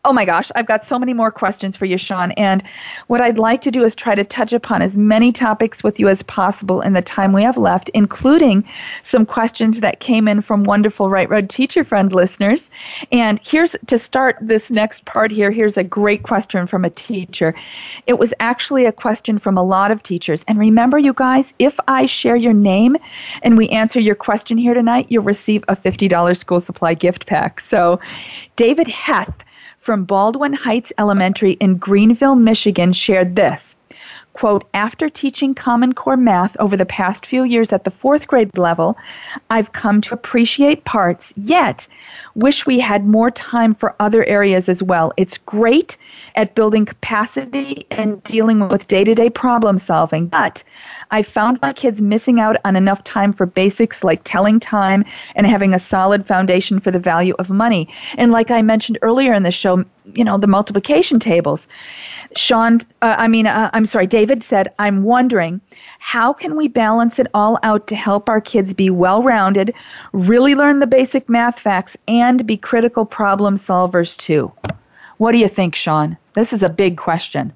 [0.06, 2.34] Oh my gosh, I've got so many more questions for you, Sean.
[2.34, 2.62] And
[3.08, 6.10] what I'd like to do is try to touch upon as many topics with you
[6.10, 8.66] as possible in the time we have left, including
[9.02, 12.70] some questions that came in from wonderful Right Road Teacher Friend listeners.
[13.14, 15.52] And here's to start this next part here.
[15.52, 17.56] Here's a great question from a teacher.
[18.06, 20.44] It was actually a question from a lot of teachers.
[20.50, 22.98] And remember, you guys, if I share your name
[23.42, 27.62] and we answer your question here tonight, you'll receive a $50 school supply gift pack.
[27.62, 28.02] So,
[28.58, 29.46] David Heth
[29.84, 33.76] from Baldwin Heights Elementary in Greenville, Michigan shared this
[34.34, 38.58] quote, after teaching Common Core math over the past few years at the fourth grade
[38.58, 38.98] level,
[39.50, 41.88] I've come to appreciate parts, yet
[42.36, 45.14] wish we had more time for other areas as well.
[45.18, 45.98] It's great
[46.36, 50.64] at building capacity and dealing with day to day problem solving, but
[51.12, 55.46] I found my kids missing out on enough time for basics like telling time and
[55.46, 57.88] having a solid foundation for the value of money.
[58.18, 61.68] And like I mentioned earlier in the show, you know, the multiplication tables.
[62.36, 65.60] Sean, uh, I mean, uh, I'm sorry, David said, I'm wondering
[66.00, 69.74] how can we balance it all out to help our kids be well rounded,
[70.14, 74.50] really learn the basic math facts, and be critical problem solvers too?
[75.18, 76.16] What do you think, Sean?
[76.36, 77.52] This is a big question.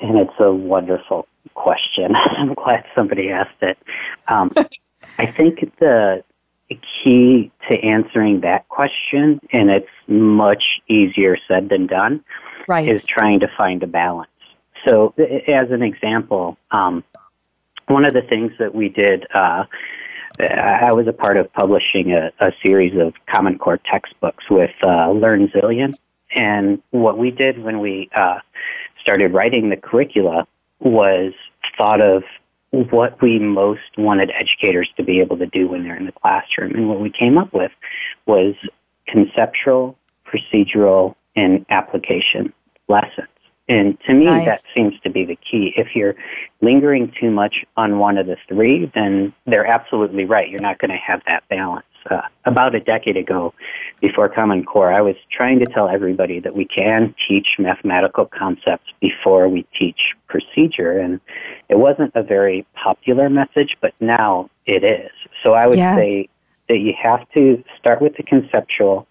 [0.00, 2.16] And it's a wonderful question.
[2.36, 3.78] I'm glad somebody asked it.
[4.26, 4.50] Um,
[5.18, 6.24] I think the
[6.68, 12.24] key to answering that question, and it's much easier said than done,
[12.66, 12.88] right.
[12.88, 14.28] is trying to find a balance.
[14.86, 17.04] So, as an example, um,
[17.86, 19.64] one of the things that we did, uh,
[20.40, 25.08] I was a part of publishing a, a series of Common Core textbooks with uh,
[25.08, 25.94] LearnZillion.
[26.34, 28.38] And what we did when we uh,
[29.00, 30.46] started writing the curricula
[30.80, 31.32] was
[31.76, 32.22] thought of
[32.70, 36.74] what we most wanted educators to be able to do when they're in the classroom.
[36.74, 37.72] And what we came up with
[38.26, 38.54] was
[39.06, 42.52] conceptual, procedural, and application
[42.88, 43.28] lessons.
[43.68, 44.46] And to me, nice.
[44.46, 45.74] that seems to be the key.
[45.76, 46.14] If you're
[46.60, 50.48] lingering too much on one of the three, then they're absolutely right.
[50.48, 51.84] You're not going to have that balance.
[52.08, 53.52] Uh, about a decade ago,
[54.00, 58.86] before Common Core, I was trying to tell everybody that we can teach mathematical concepts
[59.00, 60.98] before we teach procedure.
[60.98, 61.20] And
[61.68, 65.10] it wasn't a very popular message, but now it is.
[65.42, 65.96] So I would yes.
[65.96, 66.28] say
[66.68, 69.06] that you have to start with the conceptual,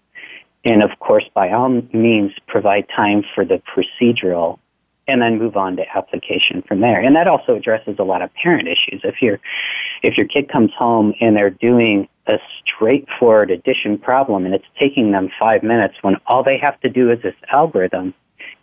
[0.68, 4.58] and of course, by all means, provide time for the procedural
[5.06, 7.00] and then move on to application from there.
[7.00, 9.00] And that also addresses a lot of parent issues.
[9.02, 9.40] If your
[10.02, 15.10] if your kid comes home and they're doing a straightforward addition problem and it's taking
[15.10, 18.12] them five minutes when all they have to do is this algorithm,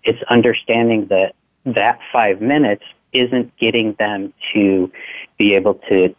[0.03, 1.33] it's understanding that
[1.65, 4.91] that five minutes isn't getting them to
[5.39, 6.15] be able to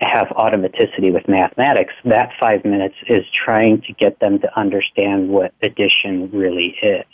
[0.00, 5.52] have automaticity with mathematics, that five minutes is trying to get them to understand what
[5.62, 7.04] addition really is.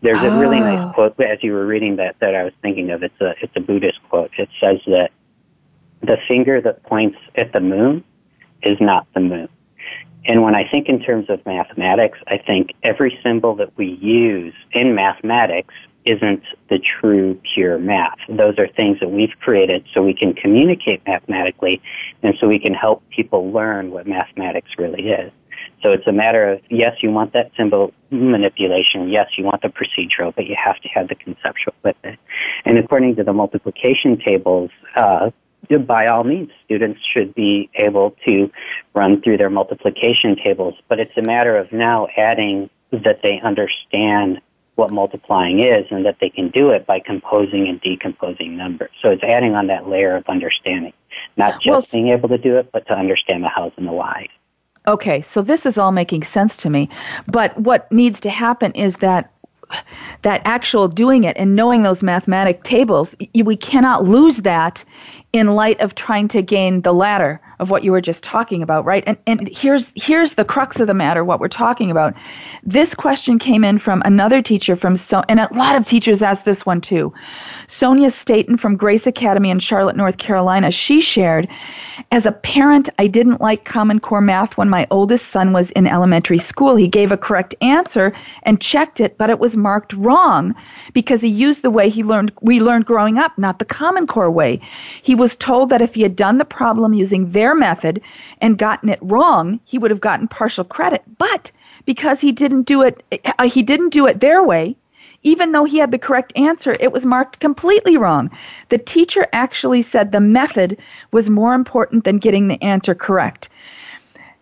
[0.00, 0.36] There's oh.
[0.36, 0.92] a really nice oh.
[0.94, 3.02] quote as you were reading that that I was thinking of.
[3.02, 4.30] It's a it's a Buddhist quote.
[4.38, 5.10] It says that
[6.00, 8.04] the finger that points at the moon
[8.62, 9.48] is not the moon.
[10.24, 14.54] And when I think in terms of mathematics, I think every symbol that we use
[14.72, 15.74] in mathematics
[16.06, 18.18] isn't the true pure math.
[18.28, 21.82] Those are things that we've created so we can communicate mathematically
[22.22, 25.32] and so we can help people learn what mathematics really is.
[25.82, 29.08] So it's a matter of, yes, you want that symbol manipulation.
[29.08, 32.18] Yes, you want the procedural, but you have to have the conceptual with it.
[32.64, 35.30] And according to the multiplication tables, uh,
[35.86, 38.50] by all means, students should be able to
[38.94, 44.40] run through their multiplication tables, but it's a matter of now adding that they understand
[44.76, 48.90] what multiplying is and that they can do it by composing and decomposing numbers.
[49.02, 50.92] So it's adding on that layer of understanding,
[51.36, 53.92] not just well, being able to do it, but to understand the hows and the
[53.92, 54.28] whys.
[54.86, 56.88] Okay, so this is all making sense to me.
[57.32, 59.32] But what needs to happen is that
[60.22, 64.84] that actual doing it and knowing those mathematic tables, we cannot lose that
[65.32, 68.84] in light of trying to gain the latter of what you were just talking about,
[68.84, 69.04] right?
[69.06, 72.14] And and here's here's the crux of the matter what we're talking about.
[72.62, 76.44] This question came in from another teacher from so and a lot of teachers asked
[76.44, 77.12] this one too.
[77.66, 81.48] Sonia Staten from Grace Academy in Charlotte, North Carolina, she shared,
[82.12, 85.86] as a parent, I didn't like Common Core math when my oldest son was in
[85.86, 86.76] elementary school.
[86.76, 88.12] He gave a correct answer
[88.44, 90.54] and checked it, but it was marked wrong
[90.92, 94.30] because he used the way he learned we learned growing up, not the Common Core
[94.30, 94.60] way.
[95.02, 98.00] He was told that if he had done the problem using their method
[98.40, 101.02] and gotten it wrong, he would have gotten partial credit.
[101.18, 101.50] But
[101.86, 103.02] because he didn't do it
[103.38, 104.76] uh, he didn't do it their way,
[105.22, 108.30] even though he had the correct answer, it was marked completely wrong.
[108.68, 110.78] The teacher actually said the method
[111.12, 113.48] was more important than getting the answer correct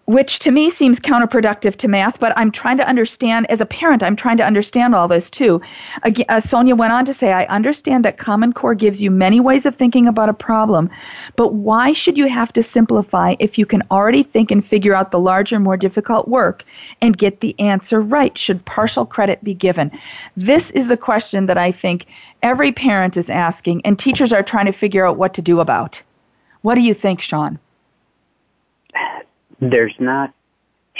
[0.06, 4.02] which to me seems counterproductive to math, but I'm trying to understand, as a parent,
[4.02, 5.62] I'm trying to understand all this too.
[6.02, 9.40] Again, uh, Sonia went on to say, I understand that Common Core gives you many
[9.40, 10.90] ways of thinking about a problem,
[11.36, 15.10] but why should you have to simplify if you can already think and figure out
[15.10, 16.64] the larger, more difficult work
[17.00, 18.36] and get the answer right?
[18.36, 19.90] Should partial credit be given?
[20.36, 22.06] This is the question that I think
[22.42, 26.02] every parent is asking, and teachers are trying to figure out what to do about.
[26.60, 27.58] What do you think, Sean?
[29.70, 30.32] There's not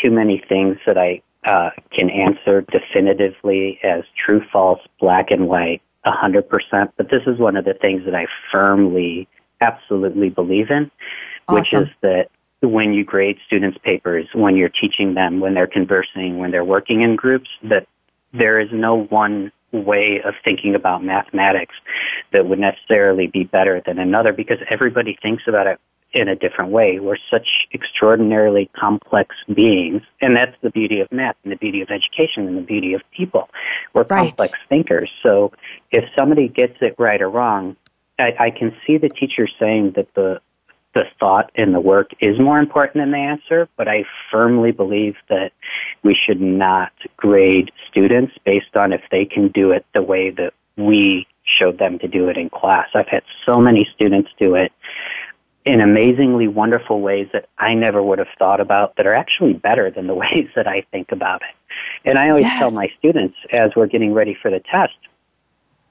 [0.02, 5.82] too many things that I uh, can answer definitively as true, false, black and white.
[6.06, 9.26] 100%, but this is one of the things that I firmly,
[9.60, 10.90] absolutely believe in,
[11.48, 11.54] awesome.
[11.54, 16.38] which is that when you grade students' papers, when you're teaching them, when they're conversing,
[16.38, 17.86] when they're working in groups, that
[18.32, 21.74] there is no one way of thinking about mathematics
[22.32, 25.80] that would necessarily be better than another because everybody thinks about it
[26.14, 27.00] in a different way.
[27.00, 31.90] We're such extraordinarily complex beings, and that's the beauty of math and the beauty of
[31.90, 33.50] education and the beauty of people.
[33.92, 34.28] We're right.
[34.28, 35.10] complex thinkers.
[35.22, 35.52] So
[35.90, 37.76] if somebody gets it right or wrong,
[38.18, 40.40] I, I can see the teacher saying that the
[40.94, 45.16] the thought and the work is more important than the answer, but I firmly believe
[45.28, 45.50] that
[46.04, 50.54] we should not grade students based on if they can do it the way that
[50.76, 52.88] we showed them to do it in class.
[52.94, 54.72] I've had so many students do it
[55.64, 59.90] in amazingly wonderful ways that I never would have thought about that are actually better
[59.90, 61.54] than the ways that I think about it.
[62.04, 62.58] And I always yes.
[62.58, 64.94] tell my students as we're getting ready for the test,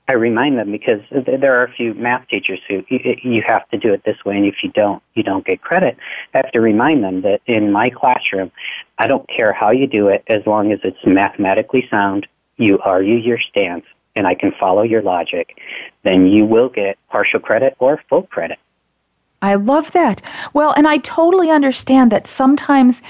[0.08, 3.94] I remind them because there are a few math teachers who you have to do
[3.94, 5.98] it this way, and if you don't, you don't get credit.
[6.34, 8.52] I have to remind them that in my classroom,
[8.98, 13.16] I don't care how you do it as long as it's mathematically sound, you argue
[13.16, 15.58] your stance, and I can follow your logic,
[16.04, 18.60] then you will get partial credit or full credit.
[19.44, 20.22] I love that.
[20.54, 23.02] Well, and I totally understand that sometimes,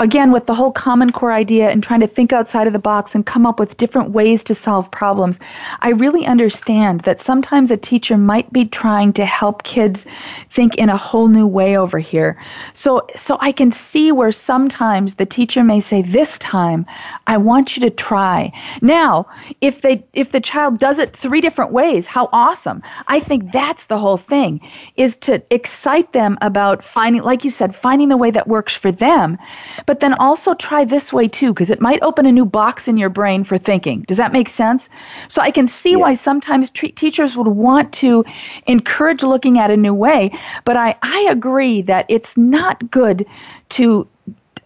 [0.00, 3.14] again, with the whole Common Core idea and trying to think outside of the box
[3.14, 5.38] and come up with different ways to solve problems,
[5.82, 10.06] I really understand that sometimes a teacher might be trying to help kids
[10.48, 12.38] think in a whole new way over here.
[12.72, 16.86] So, so I can see where sometimes the teacher may say, "This time,
[17.26, 19.26] I want you to try." Now,
[19.60, 22.82] if they if the child does it three different ways, how awesome!
[23.08, 24.62] I think that's the whole thing
[24.96, 28.76] is to to excite them about finding, like you said, finding the way that works
[28.76, 29.38] for them,
[29.86, 32.96] but then also try this way too, because it might open a new box in
[32.96, 34.02] your brain for thinking.
[34.02, 34.88] Does that make sense?
[35.28, 35.96] So I can see yeah.
[35.96, 38.24] why sometimes tre- teachers would want to
[38.66, 40.30] encourage looking at a new way,
[40.64, 43.26] but I, I agree that it's not good
[43.70, 44.08] to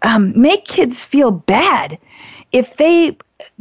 [0.02, 1.98] um, make kids feel bad
[2.52, 3.16] if they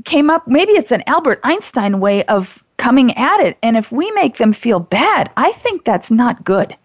[0.06, 4.10] came up maybe it's an albert einstein way of coming at it and if we
[4.12, 6.76] make them feel bad i think that's not good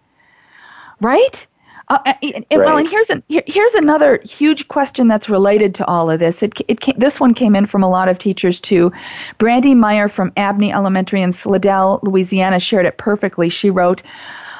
[1.03, 1.45] right?
[1.89, 2.45] Uh, uh right.
[2.51, 6.41] Well, and here's an, here's another huge question that's related to all of this.
[6.41, 8.91] It, it came, this one came in from a lot of teachers too.
[9.37, 13.49] Brandy Meyer from Abney Elementary in Slidell, Louisiana, shared it perfectly.
[13.49, 14.01] She wrote,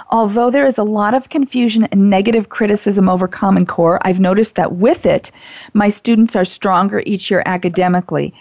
[0.09, 4.55] Although there is a lot of confusion and negative criticism over Common Core, I've noticed
[4.55, 5.31] that with it,
[5.73, 8.33] my students are stronger each year academically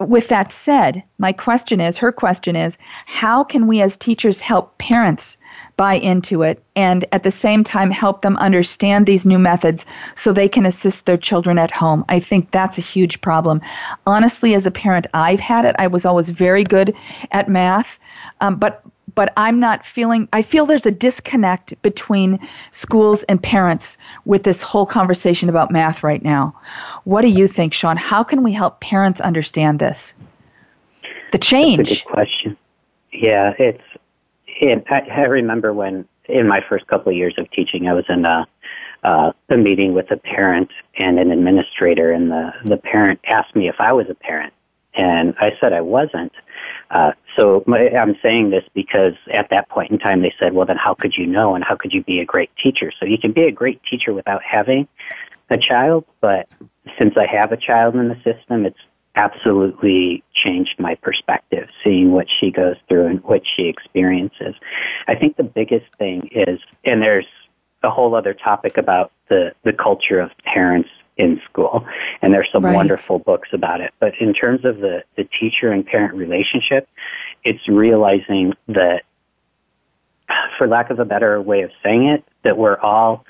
[0.00, 2.76] with that said, my question is her question is
[3.06, 5.38] how can we as teachers help parents
[5.76, 10.32] buy into it and at the same time help them understand these new methods so
[10.32, 12.04] they can assist their children at home?
[12.08, 13.60] I think that's a huge problem.
[14.06, 15.76] Honestly, as a parent, I've had it.
[15.78, 16.94] I was always very good
[17.32, 17.98] at math,
[18.40, 18.82] um, but
[19.14, 22.40] but I'm not feeling, I feel there's a disconnect between
[22.72, 26.54] schools and parents with this whole conversation about math right now.
[27.04, 27.96] What do you think, Sean?
[27.96, 30.14] How can we help parents understand this?
[31.32, 31.88] The change.
[31.88, 32.56] That's a good question.
[33.12, 33.82] Yeah, it's,
[34.60, 38.04] it, I, I remember when, in my first couple of years of teaching, I was
[38.08, 38.46] in a,
[39.02, 43.68] uh, a meeting with a parent and an administrator, and the, the parent asked me
[43.68, 44.52] if I was a parent.
[44.96, 46.32] And I said I wasn't.
[46.90, 50.66] Uh, so my, I'm saying this because at that point in time they said, well,
[50.66, 52.92] then how could you know and how could you be a great teacher?
[52.98, 54.86] So you can be a great teacher without having
[55.50, 56.48] a child, but
[56.98, 58.78] since I have a child in the system, it's
[59.16, 64.54] absolutely changed my perspective, seeing what she goes through and what she experiences.
[65.06, 67.26] I think the biggest thing is, and there's
[67.82, 71.86] a whole other topic about the, the culture of parents in school.
[72.22, 72.74] And there's some right.
[72.74, 73.92] wonderful books about it.
[74.00, 76.88] But in terms of the, the teacher and parent relationship,
[77.44, 79.02] it's realizing that,
[80.58, 83.24] for lack of a better way of saying it, that we're all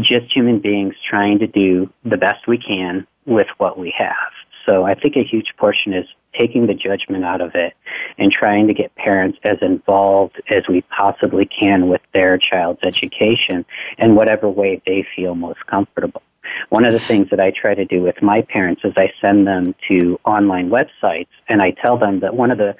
[0.00, 4.32] just human beings trying to do the best we can with what we have.
[4.68, 6.04] So I think a huge portion is
[6.38, 7.72] taking the judgment out of it
[8.18, 13.64] and trying to get parents as involved as we possibly can with their child's education
[13.96, 16.22] in whatever way they feel most comfortable.
[16.68, 19.46] One of the things that I try to do with my parents is I send
[19.46, 22.74] them to online websites and I tell them that one of the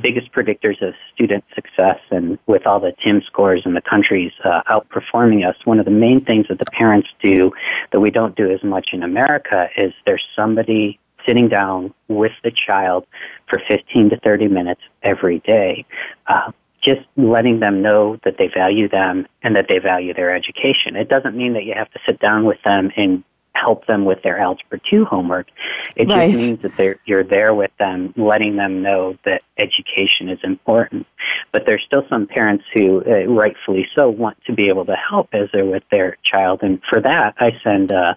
[0.00, 4.62] biggest predictors of student success and with all the TIMSS scores and the countries uh,
[4.68, 7.52] outperforming us, one of the main things that the parents do
[7.90, 12.50] that we don't do as much in America is there's somebody sitting down with the
[12.50, 13.06] child
[13.48, 15.84] for 15 to 30 minutes every day.
[16.26, 16.52] Uh,
[16.82, 20.96] just letting them know that they value them and that they value their education.
[20.96, 23.22] It doesn't mean that you have to sit down with them and
[23.54, 25.46] help them with their Algebra 2 homework.
[25.94, 26.32] It right.
[26.32, 31.06] just means that they're, you're there with them, letting them know that education is important.
[31.52, 35.28] But there's still some parents who, uh, rightfully so, want to be able to help
[35.32, 36.60] as they're with their child.
[36.62, 38.14] And for that, I send uh,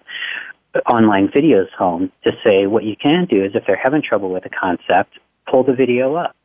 [0.86, 4.44] online videos home to say what you can do is if they're having trouble with
[4.46, 5.18] a concept,
[5.50, 6.36] pull the video up.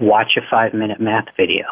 [0.00, 1.66] Watch a five minute math video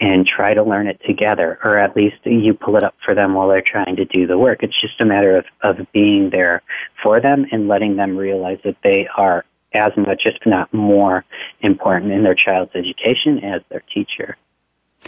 [0.00, 3.34] and try to learn it together, or at least you pull it up for them
[3.34, 4.62] while they're trying to do the work.
[4.62, 6.62] It's just a matter of, of being there
[7.02, 11.24] for them and letting them realize that they are as much, if not more,
[11.60, 14.36] important in their child's education as their teacher.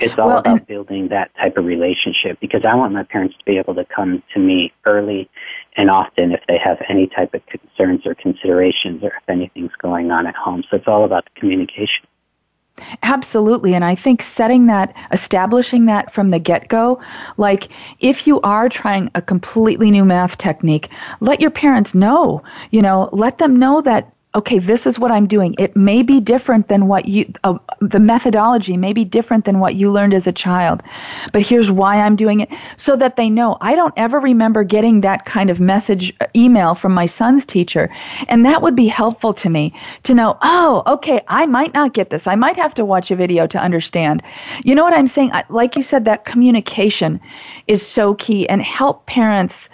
[0.01, 3.45] It's all well, about building that type of relationship because I want my parents to
[3.45, 5.31] be able to come to me early
[5.77, 10.11] and often if they have any type of concerns or considerations or if anything's going
[10.11, 10.65] on at home.
[10.71, 12.07] So it's all about the communication.
[13.03, 13.75] Absolutely.
[13.75, 17.01] And I think setting that, establishing that from the get go,
[17.37, 17.69] like
[18.01, 20.89] if you are trying a completely new math technique,
[21.21, 22.43] let your parents know,
[22.73, 25.55] you know, let them know that okay, this is what I'm doing.
[25.59, 29.77] It may be different than what you, uh, the methodology may be different than what
[29.77, 30.83] you learned as a child,
[31.33, 33.57] but here's why I'm doing it so that they know.
[33.61, 37.89] I don't ever remember getting that kind of message uh, email from my son's teacher.
[38.29, 39.73] And that would be helpful to me
[40.03, 42.27] to know, oh, okay, I might not get this.
[42.27, 44.23] I might have to watch a video to understand.
[44.65, 45.31] You know what I'm saying?
[45.49, 47.21] Like you said, that communication
[47.69, 49.71] is so key and help parents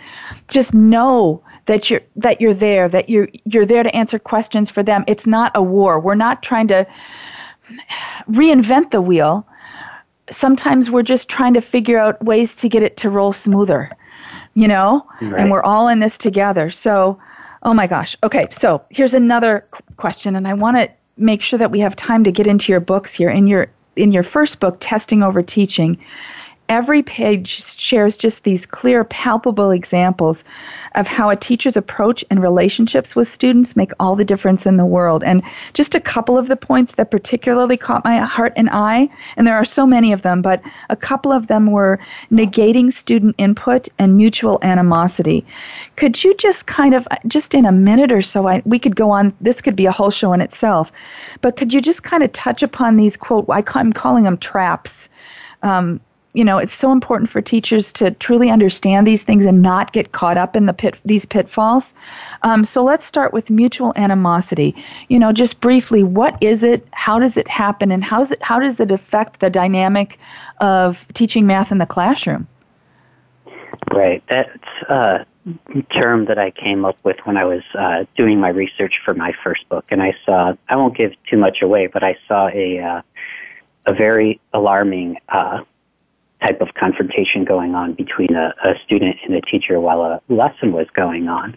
[0.49, 4.83] just know that you're that you're there, that you're you're there to answer questions for
[4.83, 5.05] them.
[5.07, 6.01] It's not a war.
[6.01, 6.85] We're not trying to
[8.29, 9.47] reinvent the wheel.
[10.33, 13.89] Sometimes we're just trying to figure out ways to get it to roll smoother,
[14.55, 15.07] you know?
[15.21, 15.43] Right.
[15.43, 16.71] And we're all in this together.
[16.71, 17.21] So,
[17.63, 18.17] oh my gosh.
[18.25, 19.65] Okay, so here's another
[19.97, 22.81] question and I want to make sure that we have time to get into your
[22.81, 23.31] books here.
[23.31, 25.99] In your in your first book, Testing Over Teaching,
[26.71, 30.45] every page shares just these clear, palpable examples
[30.95, 34.87] of how a teacher's approach and relationships with students make all the difference in the
[34.87, 35.25] world.
[35.25, 35.43] And
[35.75, 39.57] just a couple of the points that particularly caught my heart and eye, and there
[39.57, 41.99] are so many of them, but a couple of them were
[42.31, 45.45] negating student input and mutual animosity.
[45.97, 49.11] Could you just kind of, just in a minute or so, I, we could go
[49.11, 50.93] on, this could be a whole show in itself,
[51.41, 55.09] but could you just kind of touch upon these, quote, I'm calling them traps?
[55.63, 56.01] Um,
[56.33, 60.13] you know it's so important for teachers to truly understand these things and not get
[60.13, 61.95] caught up in the pit these pitfalls.
[62.43, 64.75] Um, so let's start with mutual animosity.
[65.09, 66.87] You know just briefly what is it?
[66.93, 67.91] How does it happen?
[67.91, 70.19] And how, it, how does it affect the dynamic
[70.61, 72.47] of teaching math in the classroom?
[73.93, 74.23] Right.
[74.29, 74.59] That's
[74.89, 75.27] a
[75.91, 79.33] term that i came up with when i was uh, doing my research for my
[79.43, 79.87] first book.
[79.91, 83.03] And i saw i won't give too much away but i saw a uh,
[83.87, 85.61] a very alarming uh,
[86.43, 90.73] type of confrontation going on between a, a student and a teacher while a lesson
[90.73, 91.57] was going on.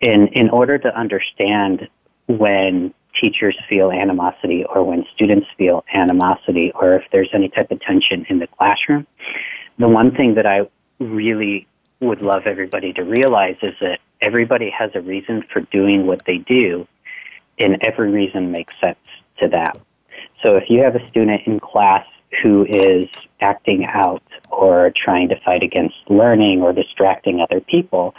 [0.00, 1.88] And in order to understand
[2.26, 7.80] when teachers feel animosity or when students feel animosity or if there's any type of
[7.80, 9.06] tension in the classroom,
[9.78, 10.68] the one thing that I
[10.98, 11.66] really
[12.00, 16.38] would love everybody to realize is that everybody has a reason for doing what they
[16.38, 16.86] do,
[17.58, 18.98] and every reason makes sense
[19.38, 19.72] to them.
[20.42, 22.06] So if you have a student in class
[22.42, 23.06] who is
[23.40, 28.14] acting out or trying to fight against learning or distracting other people,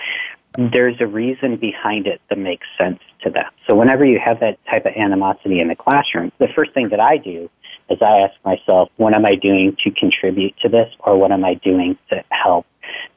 [0.54, 0.70] mm-hmm.
[0.74, 3.46] there's a reason behind it that makes sense to them.
[3.68, 7.00] So whenever you have that type of animosity in the classroom, the first thing that
[7.00, 7.50] I do
[7.90, 11.44] is I ask myself, what am I doing to contribute to this or what am
[11.44, 12.66] I doing to help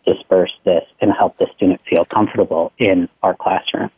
[0.07, 3.91] disperse this and help the student feel comfortable in our classroom?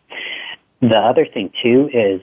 [0.81, 2.21] The other thing too is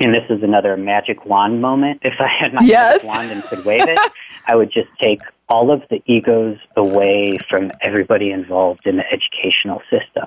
[0.00, 2.00] and this is another magic wand moment.
[2.02, 3.02] If I had my yes.
[3.02, 3.98] magic wand and could wave it,
[4.46, 9.80] I would just take all of the egos away from everybody involved in the educational
[9.90, 10.26] system.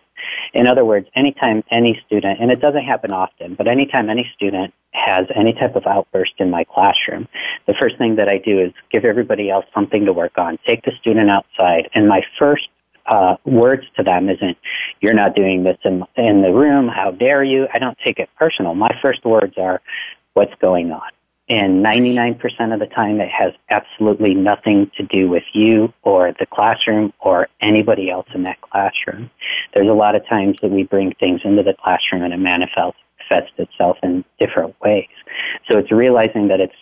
[0.53, 4.74] In other words, anytime any student, and it doesn't happen often, but anytime any student
[4.91, 7.28] has any type of outburst in my classroom,
[7.65, 10.84] the first thing that I do is give everybody else something to work on, take
[10.84, 12.68] the student outside, and my first
[13.07, 14.57] uh, words to them isn't
[15.01, 16.87] "You're not doing this in in the room.
[16.87, 18.75] How dare you?" I don't take it personal.
[18.75, 19.81] My first words are,
[20.33, 21.09] "What's going on?"
[21.49, 26.45] And 99% of the time, it has absolutely nothing to do with you or the
[26.45, 29.29] classroom or anybody else in that classroom.
[29.73, 32.99] There's a lot of times that we bring things into the classroom and it manifests
[33.57, 35.07] itself in different ways.
[35.71, 36.75] So it's realizing that it's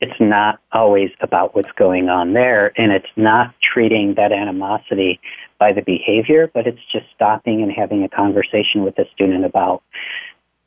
[0.00, 5.20] it's not always about what's going on there, and it's not treating that animosity
[5.58, 9.82] by the behavior, but it's just stopping and having a conversation with the student about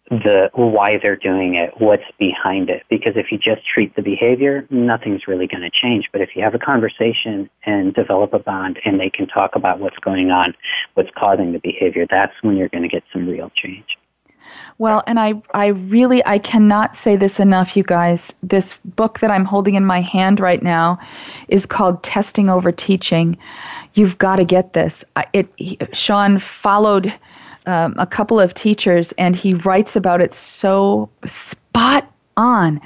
[0.09, 2.83] the why they're doing it, what's behind it.
[2.89, 6.09] Because if you just treat the behavior, nothing's really going to change.
[6.11, 9.79] But if you have a conversation and develop a bond and they can talk about
[9.79, 10.55] what's going on,
[10.95, 13.85] what's causing the behavior, that's when you're going to get some real change.
[14.79, 18.33] Well, and I, I really, I cannot say this enough, you guys.
[18.41, 20.97] This book that I'm holding in my hand right now
[21.49, 23.37] is called Testing Over Teaching.
[23.95, 25.03] You've got to get this.
[25.33, 25.49] It,
[25.91, 27.13] Sean followed
[27.65, 32.79] um, a couple of teachers, and he writes about it so spot on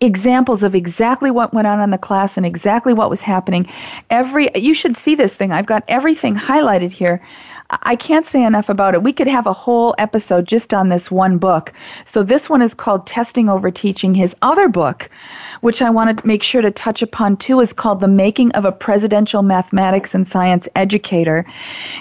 [0.00, 3.70] examples of exactly what went on in the class and exactly what was happening
[4.10, 7.22] every you should see this thing i've got everything highlighted here
[7.80, 9.02] I can't say enough about it.
[9.02, 11.72] We could have a whole episode just on this one book.
[12.04, 14.14] So this one is called Testing Over Teaching.
[14.14, 15.08] His other book,
[15.62, 18.66] which I want to make sure to touch upon too, is called The Making of
[18.66, 21.46] a Presidential Mathematics and Science Educator.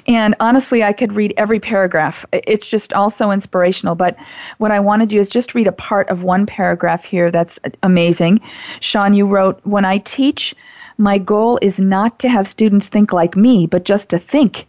[0.08, 2.26] And honestly, I could read every paragraph.
[2.34, 3.96] It's just also inspirational.
[3.96, 4.18] But
[4.58, 7.60] what I want to do is just read a part of one paragraph here that's
[7.82, 8.42] amazing.
[8.82, 10.54] Sean, you wrote, When I teach,
[10.98, 14.68] my goal is not to have students think like me, but just to think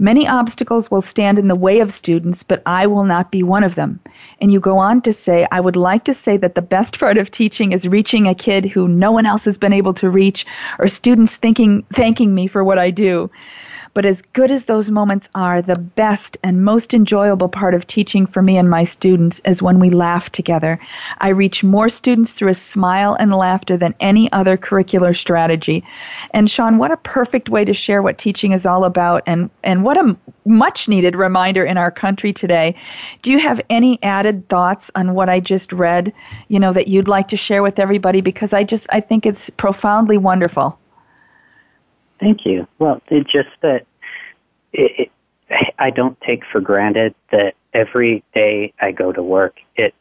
[0.00, 3.64] Many obstacles will stand in the way of students, but I will not be one
[3.64, 3.98] of them.
[4.40, 7.18] And you go on to say, I would like to say that the best part
[7.18, 10.46] of teaching is reaching a kid who no one else has been able to reach,
[10.78, 13.28] or students thinking, thanking me for what I do.
[13.98, 18.26] But as good as those moments are, the best and most enjoyable part of teaching
[18.26, 20.78] for me and my students is when we laugh together.
[21.18, 25.82] I reach more students through a smile and laughter than any other curricular strategy.
[26.30, 29.82] And Sean, what a perfect way to share what teaching is all about and, and
[29.82, 32.76] what a much needed reminder in our country today.
[33.22, 36.12] Do you have any added thoughts on what I just read,
[36.46, 38.20] you know, that you'd like to share with everybody?
[38.20, 40.78] Because I just I think it's profoundly wonderful.
[42.20, 42.68] Thank you.
[42.78, 43.87] Well, it's just that
[44.72, 45.10] it,
[45.50, 49.94] it, I don't take for granted that every day I go to work, it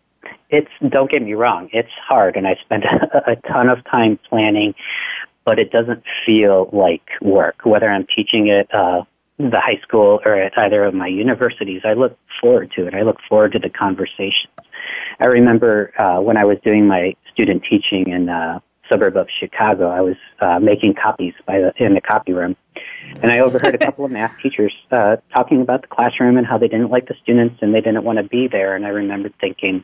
[0.50, 4.20] it's don't get me wrong, it's hard, and I spend a, a ton of time
[4.30, 4.74] planning,
[5.46, 7.62] but it doesn't feel like work.
[7.64, 9.04] Whether I'm teaching at uh,
[9.38, 12.94] the high school or at either of my universities, I look forward to it.
[12.94, 14.54] I look forward to the conversations.
[15.20, 18.60] I remember uh, when I was doing my student teaching in uh,
[18.90, 19.90] suburb of Chicago.
[19.90, 22.56] I was uh, making copies by the, in the copy room,
[23.22, 26.58] and I overheard a couple of math teachers uh, talking about the classroom and how
[26.58, 28.76] they didn't like the students and they didn't want to be there.
[28.76, 29.84] And I remembered thinking,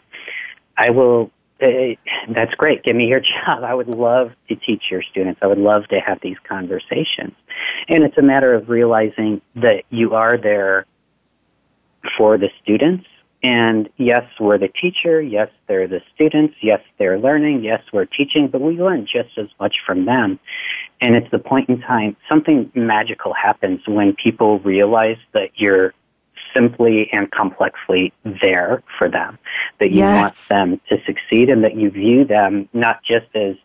[0.77, 1.31] I will.
[1.61, 1.95] Uh,
[2.33, 2.83] that's great.
[2.83, 3.63] Give me your job.
[3.63, 5.39] I would love to teach your students.
[5.41, 7.33] I would love to have these conversations.
[7.87, 10.85] And it's a matter of realizing that you are there
[12.17, 13.05] for the students
[13.43, 15.21] and yes, we're the teacher.
[15.21, 16.55] Yes, they're the students.
[16.61, 17.63] Yes, they're learning.
[17.63, 20.39] Yes, we're teaching, but we learn just as much from them.
[21.01, 25.93] And it's the point in time, something magical happens when people realize that you're
[26.55, 29.37] simply and complexly there for them,
[29.79, 30.49] that you yes.
[30.49, 33.55] want them to succeed and that you view them not just as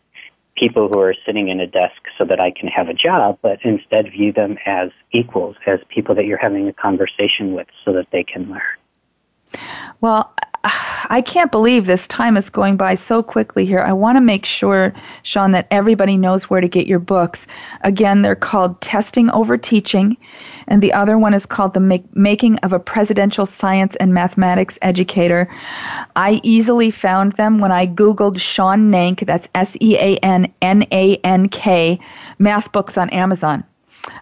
[0.57, 3.61] people who are sitting in a desk so that I can have a job, but
[3.62, 8.09] instead view them as equals, as people that you're having a conversation with so that
[8.11, 8.78] they can learn.
[10.01, 10.32] Well,
[11.11, 13.80] I can't believe this time is going by so quickly here.
[13.80, 14.92] I want to make sure,
[15.22, 17.46] Sean, that everybody knows where to get your books.
[17.82, 20.16] Again, they're called Testing Over Teaching,
[20.66, 24.78] and the other one is called The Make- Making of a Presidential Science and Mathematics
[24.82, 25.49] Educator.
[26.16, 30.84] I easily found them when I Googled Sean Nank, that's S E A N N
[30.92, 31.99] A N K,
[32.38, 33.64] math books on Amazon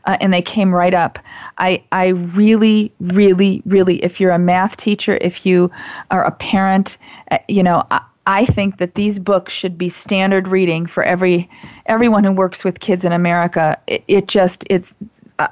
[0.05, 1.19] uh, and they came right up.
[1.59, 5.71] I, I really, really, really, if you're a math teacher, if you
[6.11, 6.99] are a parent,
[7.31, 11.49] uh, you know, I, I think that these books should be standard reading for every
[11.87, 13.79] everyone who works with kids in America.
[13.87, 14.93] It, it just it's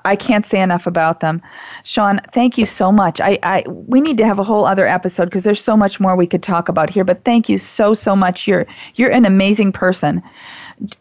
[0.04, 1.42] I can't say enough about them.
[1.84, 3.20] Sean, thank you so much.
[3.20, 6.16] I, I we need to have a whole other episode because there's so much more
[6.16, 7.04] we could talk about here.
[7.04, 8.48] But thank you so so much.
[8.48, 10.22] You're you're an amazing person.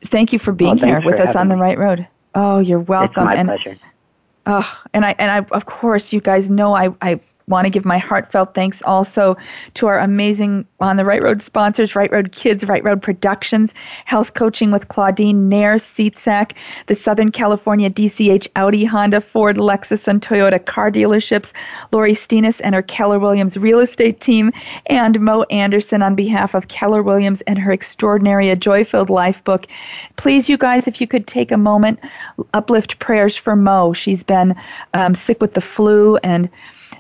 [0.05, 1.55] Thank you for being well, here with us on me.
[1.55, 2.07] the right road.
[2.35, 3.27] Oh, you're welcome.
[3.27, 3.77] It's my and, pleasure.
[4.45, 7.85] Oh, and I and I of course you guys know I I want to give
[7.85, 9.35] my heartfelt thanks also
[9.75, 13.73] to our amazing On the Right Road sponsors, Right Road Kids, Right Road Productions,
[14.05, 16.53] Health Coaching with Claudine Nair, SeatSack,
[16.87, 21.53] the Southern California DCH Audi, Honda, Ford, Lexus, and Toyota car dealerships,
[21.91, 24.51] Lori Steenis and her Keller Williams real estate team,
[24.87, 29.67] and Mo Anderson on behalf of Keller Williams and her extraordinary A Joy-Filled Life book.
[30.15, 31.99] Please, you guys, if you could take a moment,
[32.53, 33.93] uplift prayers for Mo.
[33.93, 34.55] She's been
[34.93, 36.49] um, sick with the flu and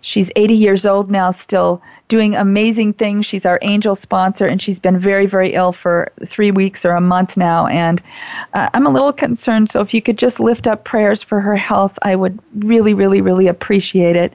[0.03, 3.25] She's 80 years old now, still doing amazing things.
[3.25, 6.99] She's our angel sponsor, and she's been very, very ill for three weeks or a
[6.99, 7.67] month now.
[7.67, 8.01] And
[8.53, 9.71] uh, I'm a little concerned.
[9.71, 13.21] So if you could just lift up prayers for her health, I would really, really,
[13.21, 14.33] really appreciate it.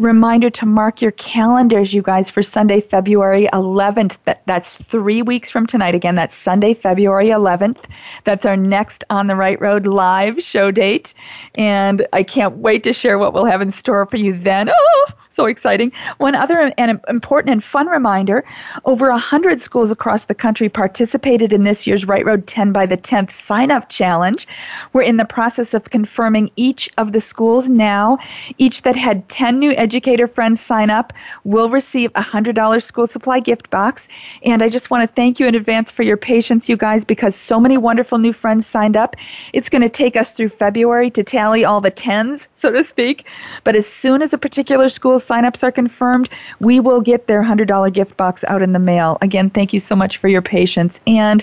[0.00, 4.16] Reminder to mark your calendars, you guys, for Sunday, February 11th.
[4.24, 5.94] That, that's three weeks from tonight.
[5.94, 7.84] Again, that's Sunday, February 11th.
[8.24, 11.12] That's our next On the Right Road live show date.
[11.56, 14.70] And I can't wait to share what we'll have in store for you then.
[14.92, 15.92] Oh, so exciting.
[16.18, 18.44] One other and important and fun reminder
[18.84, 22.96] over 100 schools across the country participated in this year's Right Road 10 by the
[22.96, 24.48] 10th sign up challenge.
[24.92, 28.18] We're in the process of confirming each of the schools now.
[28.58, 31.12] Each that had 10 new educator friends sign up
[31.42, 34.06] will receive a $100 school supply gift box.
[34.44, 37.34] And I just want to thank you in advance for your patience, you guys, because
[37.34, 39.16] so many wonderful new friends signed up.
[39.52, 43.26] It's going to take us through February to tally all the tens, so to speak.
[43.64, 46.30] But as soon as a particular school signups are confirmed,
[46.60, 49.18] we will get their $100 gift box out in the mail.
[49.22, 51.00] Again, thank you so much for your patience.
[51.08, 51.42] And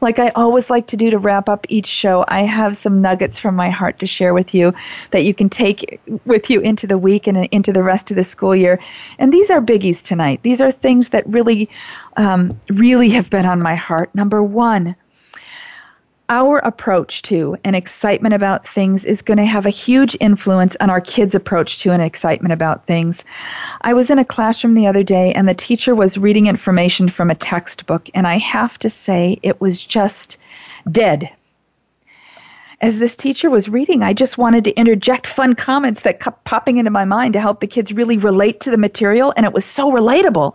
[0.00, 3.38] like I always like to do to wrap up each show, I have some nuggets
[3.38, 4.74] from my heart to share with you
[5.10, 8.24] that you can take with you into the week and into the rest of the
[8.24, 8.78] school year.
[9.18, 10.42] And these are biggies tonight.
[10.42, 11.68] These are things that really,
[12.16, 14.14] um, really have been on my heart.
[14.14, 14.96] Number one,
[16.28, 20.90] our approach to and excitement about things is going to have a huge influence on
[20.90, 23.24] our kids' approach to and excitement about things.
[23.82, 27.30] I was in a classroom the other day and the teacher was reading information from
[27.30, 30.36] a textbook, and I have to say it was just
[30.90, 31.30] dead.
[32.82, 36.76] As this teacher was reading, I just wanted to interject fun comments that kept popping
[36.76, 39.64] into my mind to help the kids really relate to the material, and it was
[39.64, 40.52] so relatable.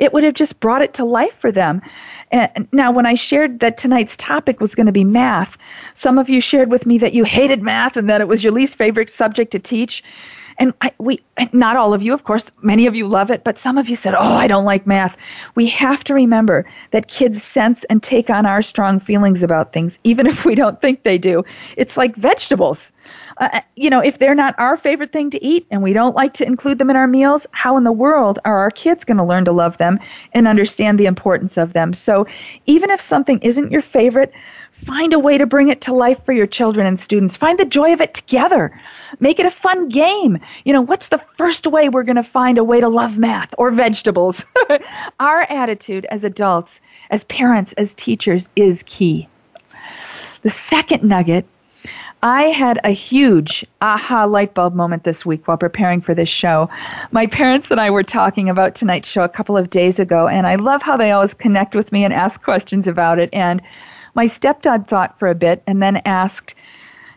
[0.00, 1.80] It would have just brought it to life for them.
[2.32, 5.58] And now, when I shared that tonight's topic was going to be math,
[5.94, 8.52] some of you shared with me that you hated math and that it was your
[8.52, 10.02] least favorite subject to teach.
[10.58, 11.20] And I, we,
[11.52, 13.96] not all of you, of course, many of you love it, but some of you
[13.96, 15.16] said, "Oh, I don't like math."
[15.54, 19.98] We have to remember that kids sense and take on our strong feelings about things,
[20.04, 21.44] even if we don't think they do.
[21.76, 22.92] It's like vegetables.
[23.40, 26.34] Uh, you know, if they're not our favorite thing to eat and we don't like
[26.34, 29.24] to include them in our meals, how in the world are our kids going to
[29.24, 29.98] learn to love them
[30.34, 31.94] and understand the importance of them?
[31.94, 32.26] So,
[32.66, 34.30] even if something isn't your favorite,
[34.72, 37.34] find a way to bring it to life for your children and students.
[37.34, 38.78] Find the joy of it together.
[39.20, 40.38] Make it a fun game.
[40.66, 43.54] You know, what's the first way we're going to find a way to love math
[43.56, 44.44] or vegetables?
[45.20, 46.78] our attitude as adults,
[47.10, 49.26] as parents, as teachers is key.
[50.42, 51.46] The second nugget
[52.22, 56.68] I had a huge aha light bulb moment this week while preparing for this show.
[57.12, 60.46] My parents and I were talking about tonight's show a couple of days ago, and
[60.46, 63.30] I love how they always connect with me and ask questions about it.
[63.32, 63.62] And
[64.14, 66.54] my stepdad thought for a bit and then asked,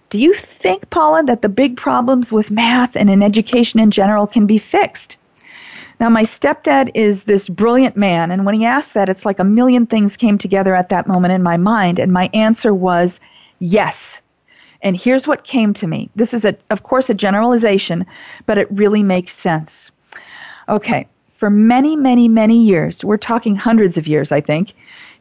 [0.09, 4.25] Do you think, Paula, that the big problems with math and in education in general
[4.25, 5.17] can be fixed?
[5.99, 9.43] Now, my stepdad is this brilliant man, and when he asked that, it's like a
[9.43, 13.19] million things came together at that moment in my mind, and my answer was
[13.59, 14.21] yes.
[14.83, 16.09] And here's what came to me.
[16.15, 18.05] This is, a, of course, a generalization,
[18.45, 19.91] but it really makes sense.
[20.69, 24.73] Okay, for many, many, many years, we're talking hundreds of years, I think,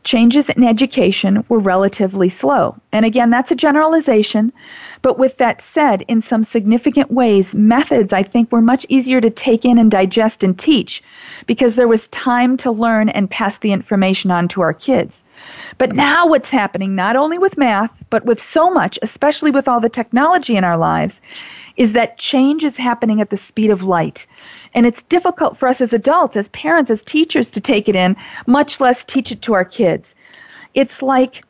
[0.04, 2.76] changes in education were relatively slow.
[2.92, 4.52] And again, that's a generalization.
[5.00, 9.30] But with that said, in some significant ways, methods I think were much easier to
[9.30, 11.02] take in and digest and teach
[11.46, 15.24] because there was time to learn and pass the information on to our kids.
[15.78, 19.80] But now, what's happening, not only with math, but with so much, especially with all
[19.80, 21.20] the technology in our lives,
[21.76, 24.26] is that change is happening at the speed of light.
[24.74, 28.16] And it's difficult for us as adults, as parents, as teachers to take it in,
[28.47, 30.14] much less teach it to our kids.
[30.74, 31.43] It's like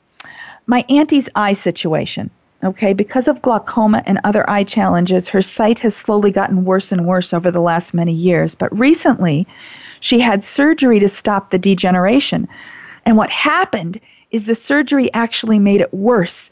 [0.66, 2.30] my auntie's eye situation.
[2.64, 7.06] Okay, because of glaucoma and other eye challenges, her sight has slowly gotten worse and
[7.06, 8.54] worse over the last many years.
[8.54, 9.48] But recently,
[9.98, 12.46] she had surgery to stop the degeneration.
[13.04, 14.00] And what happened
[14.30, 16.50] is the surgery actually made it worse.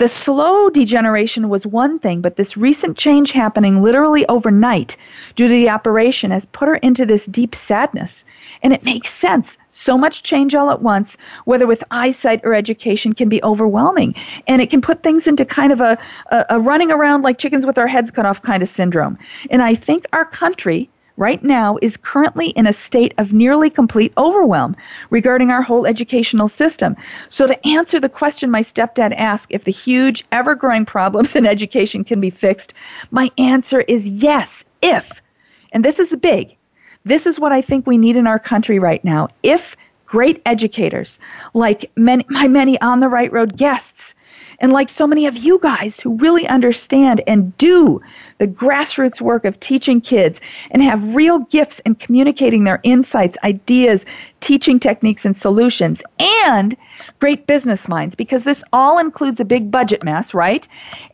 [0.00, 4.96] The slow degeneration was one thing, but this recent change happening literally overnight
[5.36, 8.24] due to the operation has put her into this deep sadness.
[8.62, 9.58] And it makes sense.
[9.68, 14.14] So much change all at once, whether with eyesight or education, can be overwhelming.
[14.46, 15.98] And it can put things into kind of a,
[16.30, 19.18] a, a running around like chickens with our heads cut off kind of syndrome.
[19.50, 20.88] And I think our country,
[21.20, 24.74] right now is currently in a state of nearly complete overwhelm
[25.10, 26.96] regarding our whole educational system.
[27.28, 31.46] So, to answer the question my stepdad asked if the huge, ever growing problems in
[31.46, 32.74] education can be fixed,
[33.10, 35.22] my answer is yes, if.
[35.72, 36.56] And this is big.
[37.04, 39.28] This is what I think we need in our country right now.
[39.42, 41.20] If great educators,
[41.54, 44.14] like many, my many on the right road guests,
[44.58, 48.00] and like so many of you guys who really understand and do
[48.40, 54.06] the grassroots work of teaching kids and have real gifts in communicating their insights, ideas,
[54.40, 56.74] teaching techniques, and solutions, and
[57.18, 60.66] great business minds, because this all includes a big budget mess, right?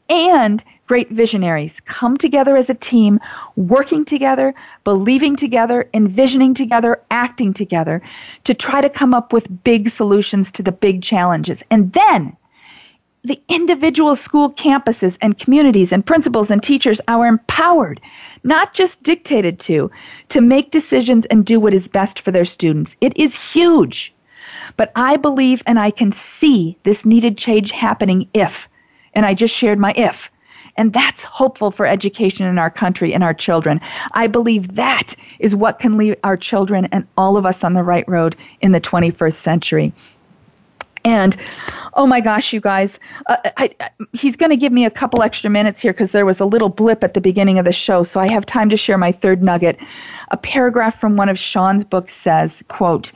[0.08, 3.18] And great visionaries come together as a team,
[3.56, 4.54] working together,
[4.84, 8.00] believing together, envisioning together, acting together
[8.44, 11.64] to try to come up with big solutions to the big challenges.
[11.72, 12.36] And then
[13.26, 18.00] the individual school campuses and communities and principals and teachers are empowered,
[18.44, 19.90] not just dictated to,
[20.28, 22.96] to make decisions and do what is best for their students.
[23.00, 24.14] It is huge.
[24.76, 28.68] But I believe and I can see this needed change happening if,
[29.12, 30.30] and I just shared my if.
[30.76, 33.80] And that's hopeful for education in our country and our children.
[34.12, 37.82] I believe that is what can lead our children and all of us on the
[37.82, 39.92] right road in the 21st century.
[41.06, 41.36] And
[41.94, 42.98] oh my gosh, you guys,
[43.28, 46.26] uh, I, I, he's going to give me a couple extra minutes here because there
[46.26, 48.76] was a little blip at the beginning of the show, so I have time to
[48.76, 49.78] share my third nugget.
[50.32, 53.12] A paragraph from one of Sean's books says, "quote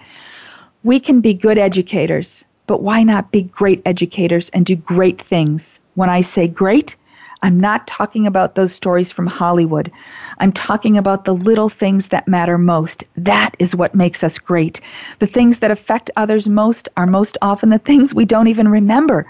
[0.84, 5.80] We can be good educators, but why not be great educators and do great things?
[5.96, 6.94] When I say great,
[7.42, 9.90] I'm not talking about those stories from Hollywood.
[10.38, 13.02] I'm talking about the little things that matter most.
[13.16, 14.80] That is what makes us great.
[15.20, 19.26] The things that affect others most are most often the things we don't even remember.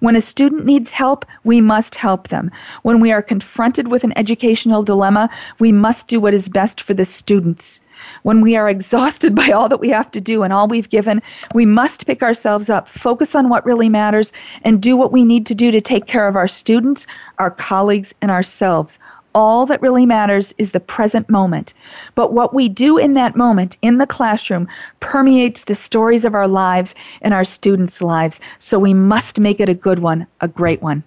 [0.00, 2.50] When a student needs help, we must help them.
[2.82, 6.94] When we are confronted with an educational dilemma, we must do what is best for
[6.94, 7.80] the students.
[8.22, 11.22] When we are exhausted by all that we have to do and all we've given,
[11.54, 14.32] we must pick ourselves up, focus on what really matters,
[14.62, 17.06] and do what we need to do to take care of our students,
[17.38, 18.98] our colleagues, and ourselves.
[19.34, 21.72] All that really matters is the present moment.
[22.14, 24.68] But what we do in that moment in the classroom
[25.00, 28.40] permeates the stories of our lives and our students' lives.
[28.58, 31.02] So we must make it a good one, a great one.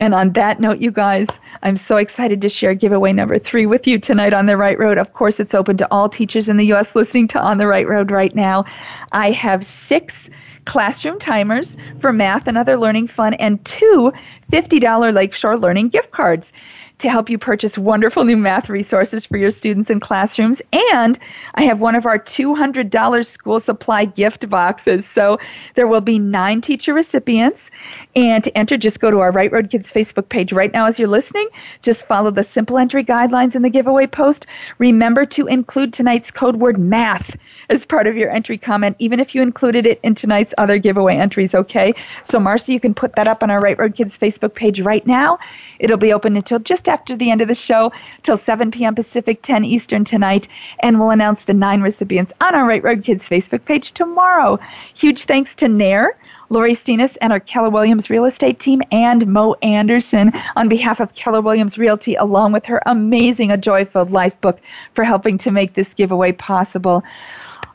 [0.00, 1.28] And on that note, you guys,
[1.62, 4.98] I'm so excited to share giveaway number three with you tonight on the right road.
[4.98, 6.94] Of course, it's open to all teachers in the U.S.
[6.94, 8.64] listening to On the Right Road right now.
[9.12, 10.30] I have six
[10.64, 14.12] classroom timers for math and other learning fun and two
[14.52, 16.52] $50 Lakeshore Learning gift cards
[16.98, 20.60] to help you purchase wonderful new math resources for your students in classrooms.
[20.92, 21.18] And
[21.54, 25.06] I have one of our $200 school supply gift boxes.
[25.06, 25.38] So
[25.74, 27.70] there will be nine teacher recipients.
[28.16, 30.98] And to enter, just go to our Right Road Kids Facebook page right now as
[30.98, 31.48] you're listening.
[31.82, 34.46] Just follow the simple entry guidelines in the giveaway post.
[34.78, 37.36] Remember to include tonight's code word math
[37.70, 41.16] as part of your entry comment, even if you included it in tonight's other giveaway
[41.16, 41.94] entries, okay?
[42.22, 45.06] So, Marcy, you can put that up on our Right Road Kids Facebook page right
[45.06, 45.38] now.
[45.78, 48.94] It'll be open until just after the end of the show, till 7 p.m.
[48.94, 50.48] Pacific, 10 Eastern tonight,
[50.80, 54.58] and we'll announce the nine recipients on our Right Road Kids Facebook page tomorrow.
[54.94, 56.16] Huge thanks to Nair.
[56.50, 61.14] Lori Steenis and our Keller Williams real estate team, and Mo Anderson on behalf of
[61.14, 64.58] Keller Williams Realty, along with her amazing A Joy Filled Life book,
[64.94, 67.04] for helping to make this giveaway possible.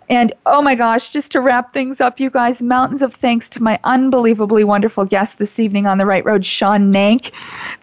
[0.10, 3.64] And oh my gosh, just to wrap things up, you guys, mountains of thanks to
[3.64, 7.32] my unbelievably wonderful guest this evening on the Right Road, Sean Nank.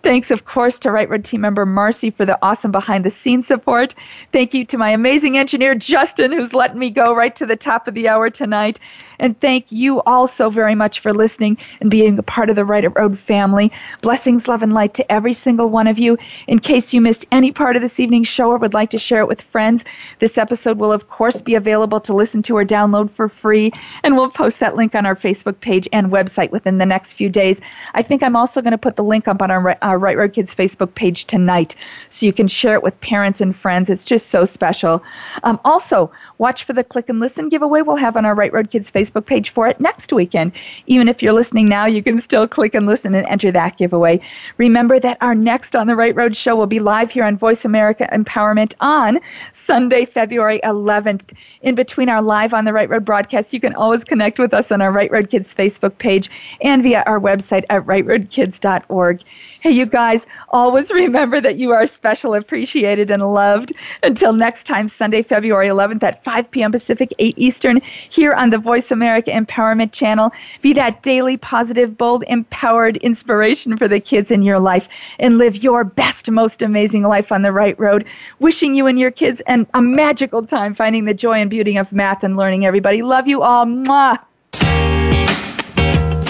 [0.02, 3.46] Thanks, of course, to Right Road team member Marcy for the awesome behind the scenes
[3.46, 3.94] support.
[4.32, 7.88] Thank you to my amazing engineer, Justin, who's letting me go right to the top
[7.88, 8.78] of the hour tonight.
[9.20, 12.64] And thank you all so very much for listening and being a part of the
[12.64, 13.70] Right Road family.
[14.02, 16.18] Blessings, love, and light to every single one of you.
[16.48, 19.20] In case you missed any part of this evening's show or would like to share
[19.20, 19.84] it with friends,
[20.20, 23.72] this episode will, of course, be available to listen to or download for free.
[24.02, 27.28] And we'll post that link on our Facebook page and website within the next few
[27.28, 27.60] days.
[27.92, 30.32] I think I'm also going to put the link up on our, our Right Road
[30.32, 31.76] Kids Facebook page tonight
[32.08, 33.90] so you can share it with parents and friends.
[33.90, 35.02] It's just so special.
[35.42, 38.70] Um, also, watch for the click and listen giveaway we'll have on our Right Road
[38.70, 40.52] Kids Facebook Facebook page for it next weekend.
[40.86, 44.20] Even if you're listening now, you can still click and listen and enter that giveaway.
[44.56, 47.64] Remember that our next On the Right Road show will be live here on Voice
[47.64, 49.18] America Empowerment on
[49.52, 51.32] Sunday, February 11th.
[51.62, 54.72] In between our live On the Right Road broadcasts, you can always connect with us
[54.72, 56.30] on our Right Road Kids Facebook page
[56.60, 59.22] and via our website at rightroadkids.org.
[59.60, 63.72] Hey, you guys, always remember that you are special, appreciated, and loved.
[64.02, 66.72] Until next time, Sunday, February 11th at 5 p.m.
[66.72, 70.30] Pacific, 8 Eastern, here on the Voice America Empowerment Channel.
[70.60, 75.62] Be that daily, positive, bold, empowered inspiration for the kids in your life and live
[75.62, 78.04] your best, most amazing life on the right road.
[78.40, 81.94] Wishing you and your kids an, a magical time finding the joy and beauty of
[81.94, 83.00] math and learning, everybody.
[83.00, 83.64] Love you all.
[83.64, 84.18] Mwah.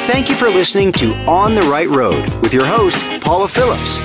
[0.06, 3.98] Thank you for listening to On the Right Road with your host, Paula Phillips.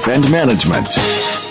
[0.07, 1.50] and management.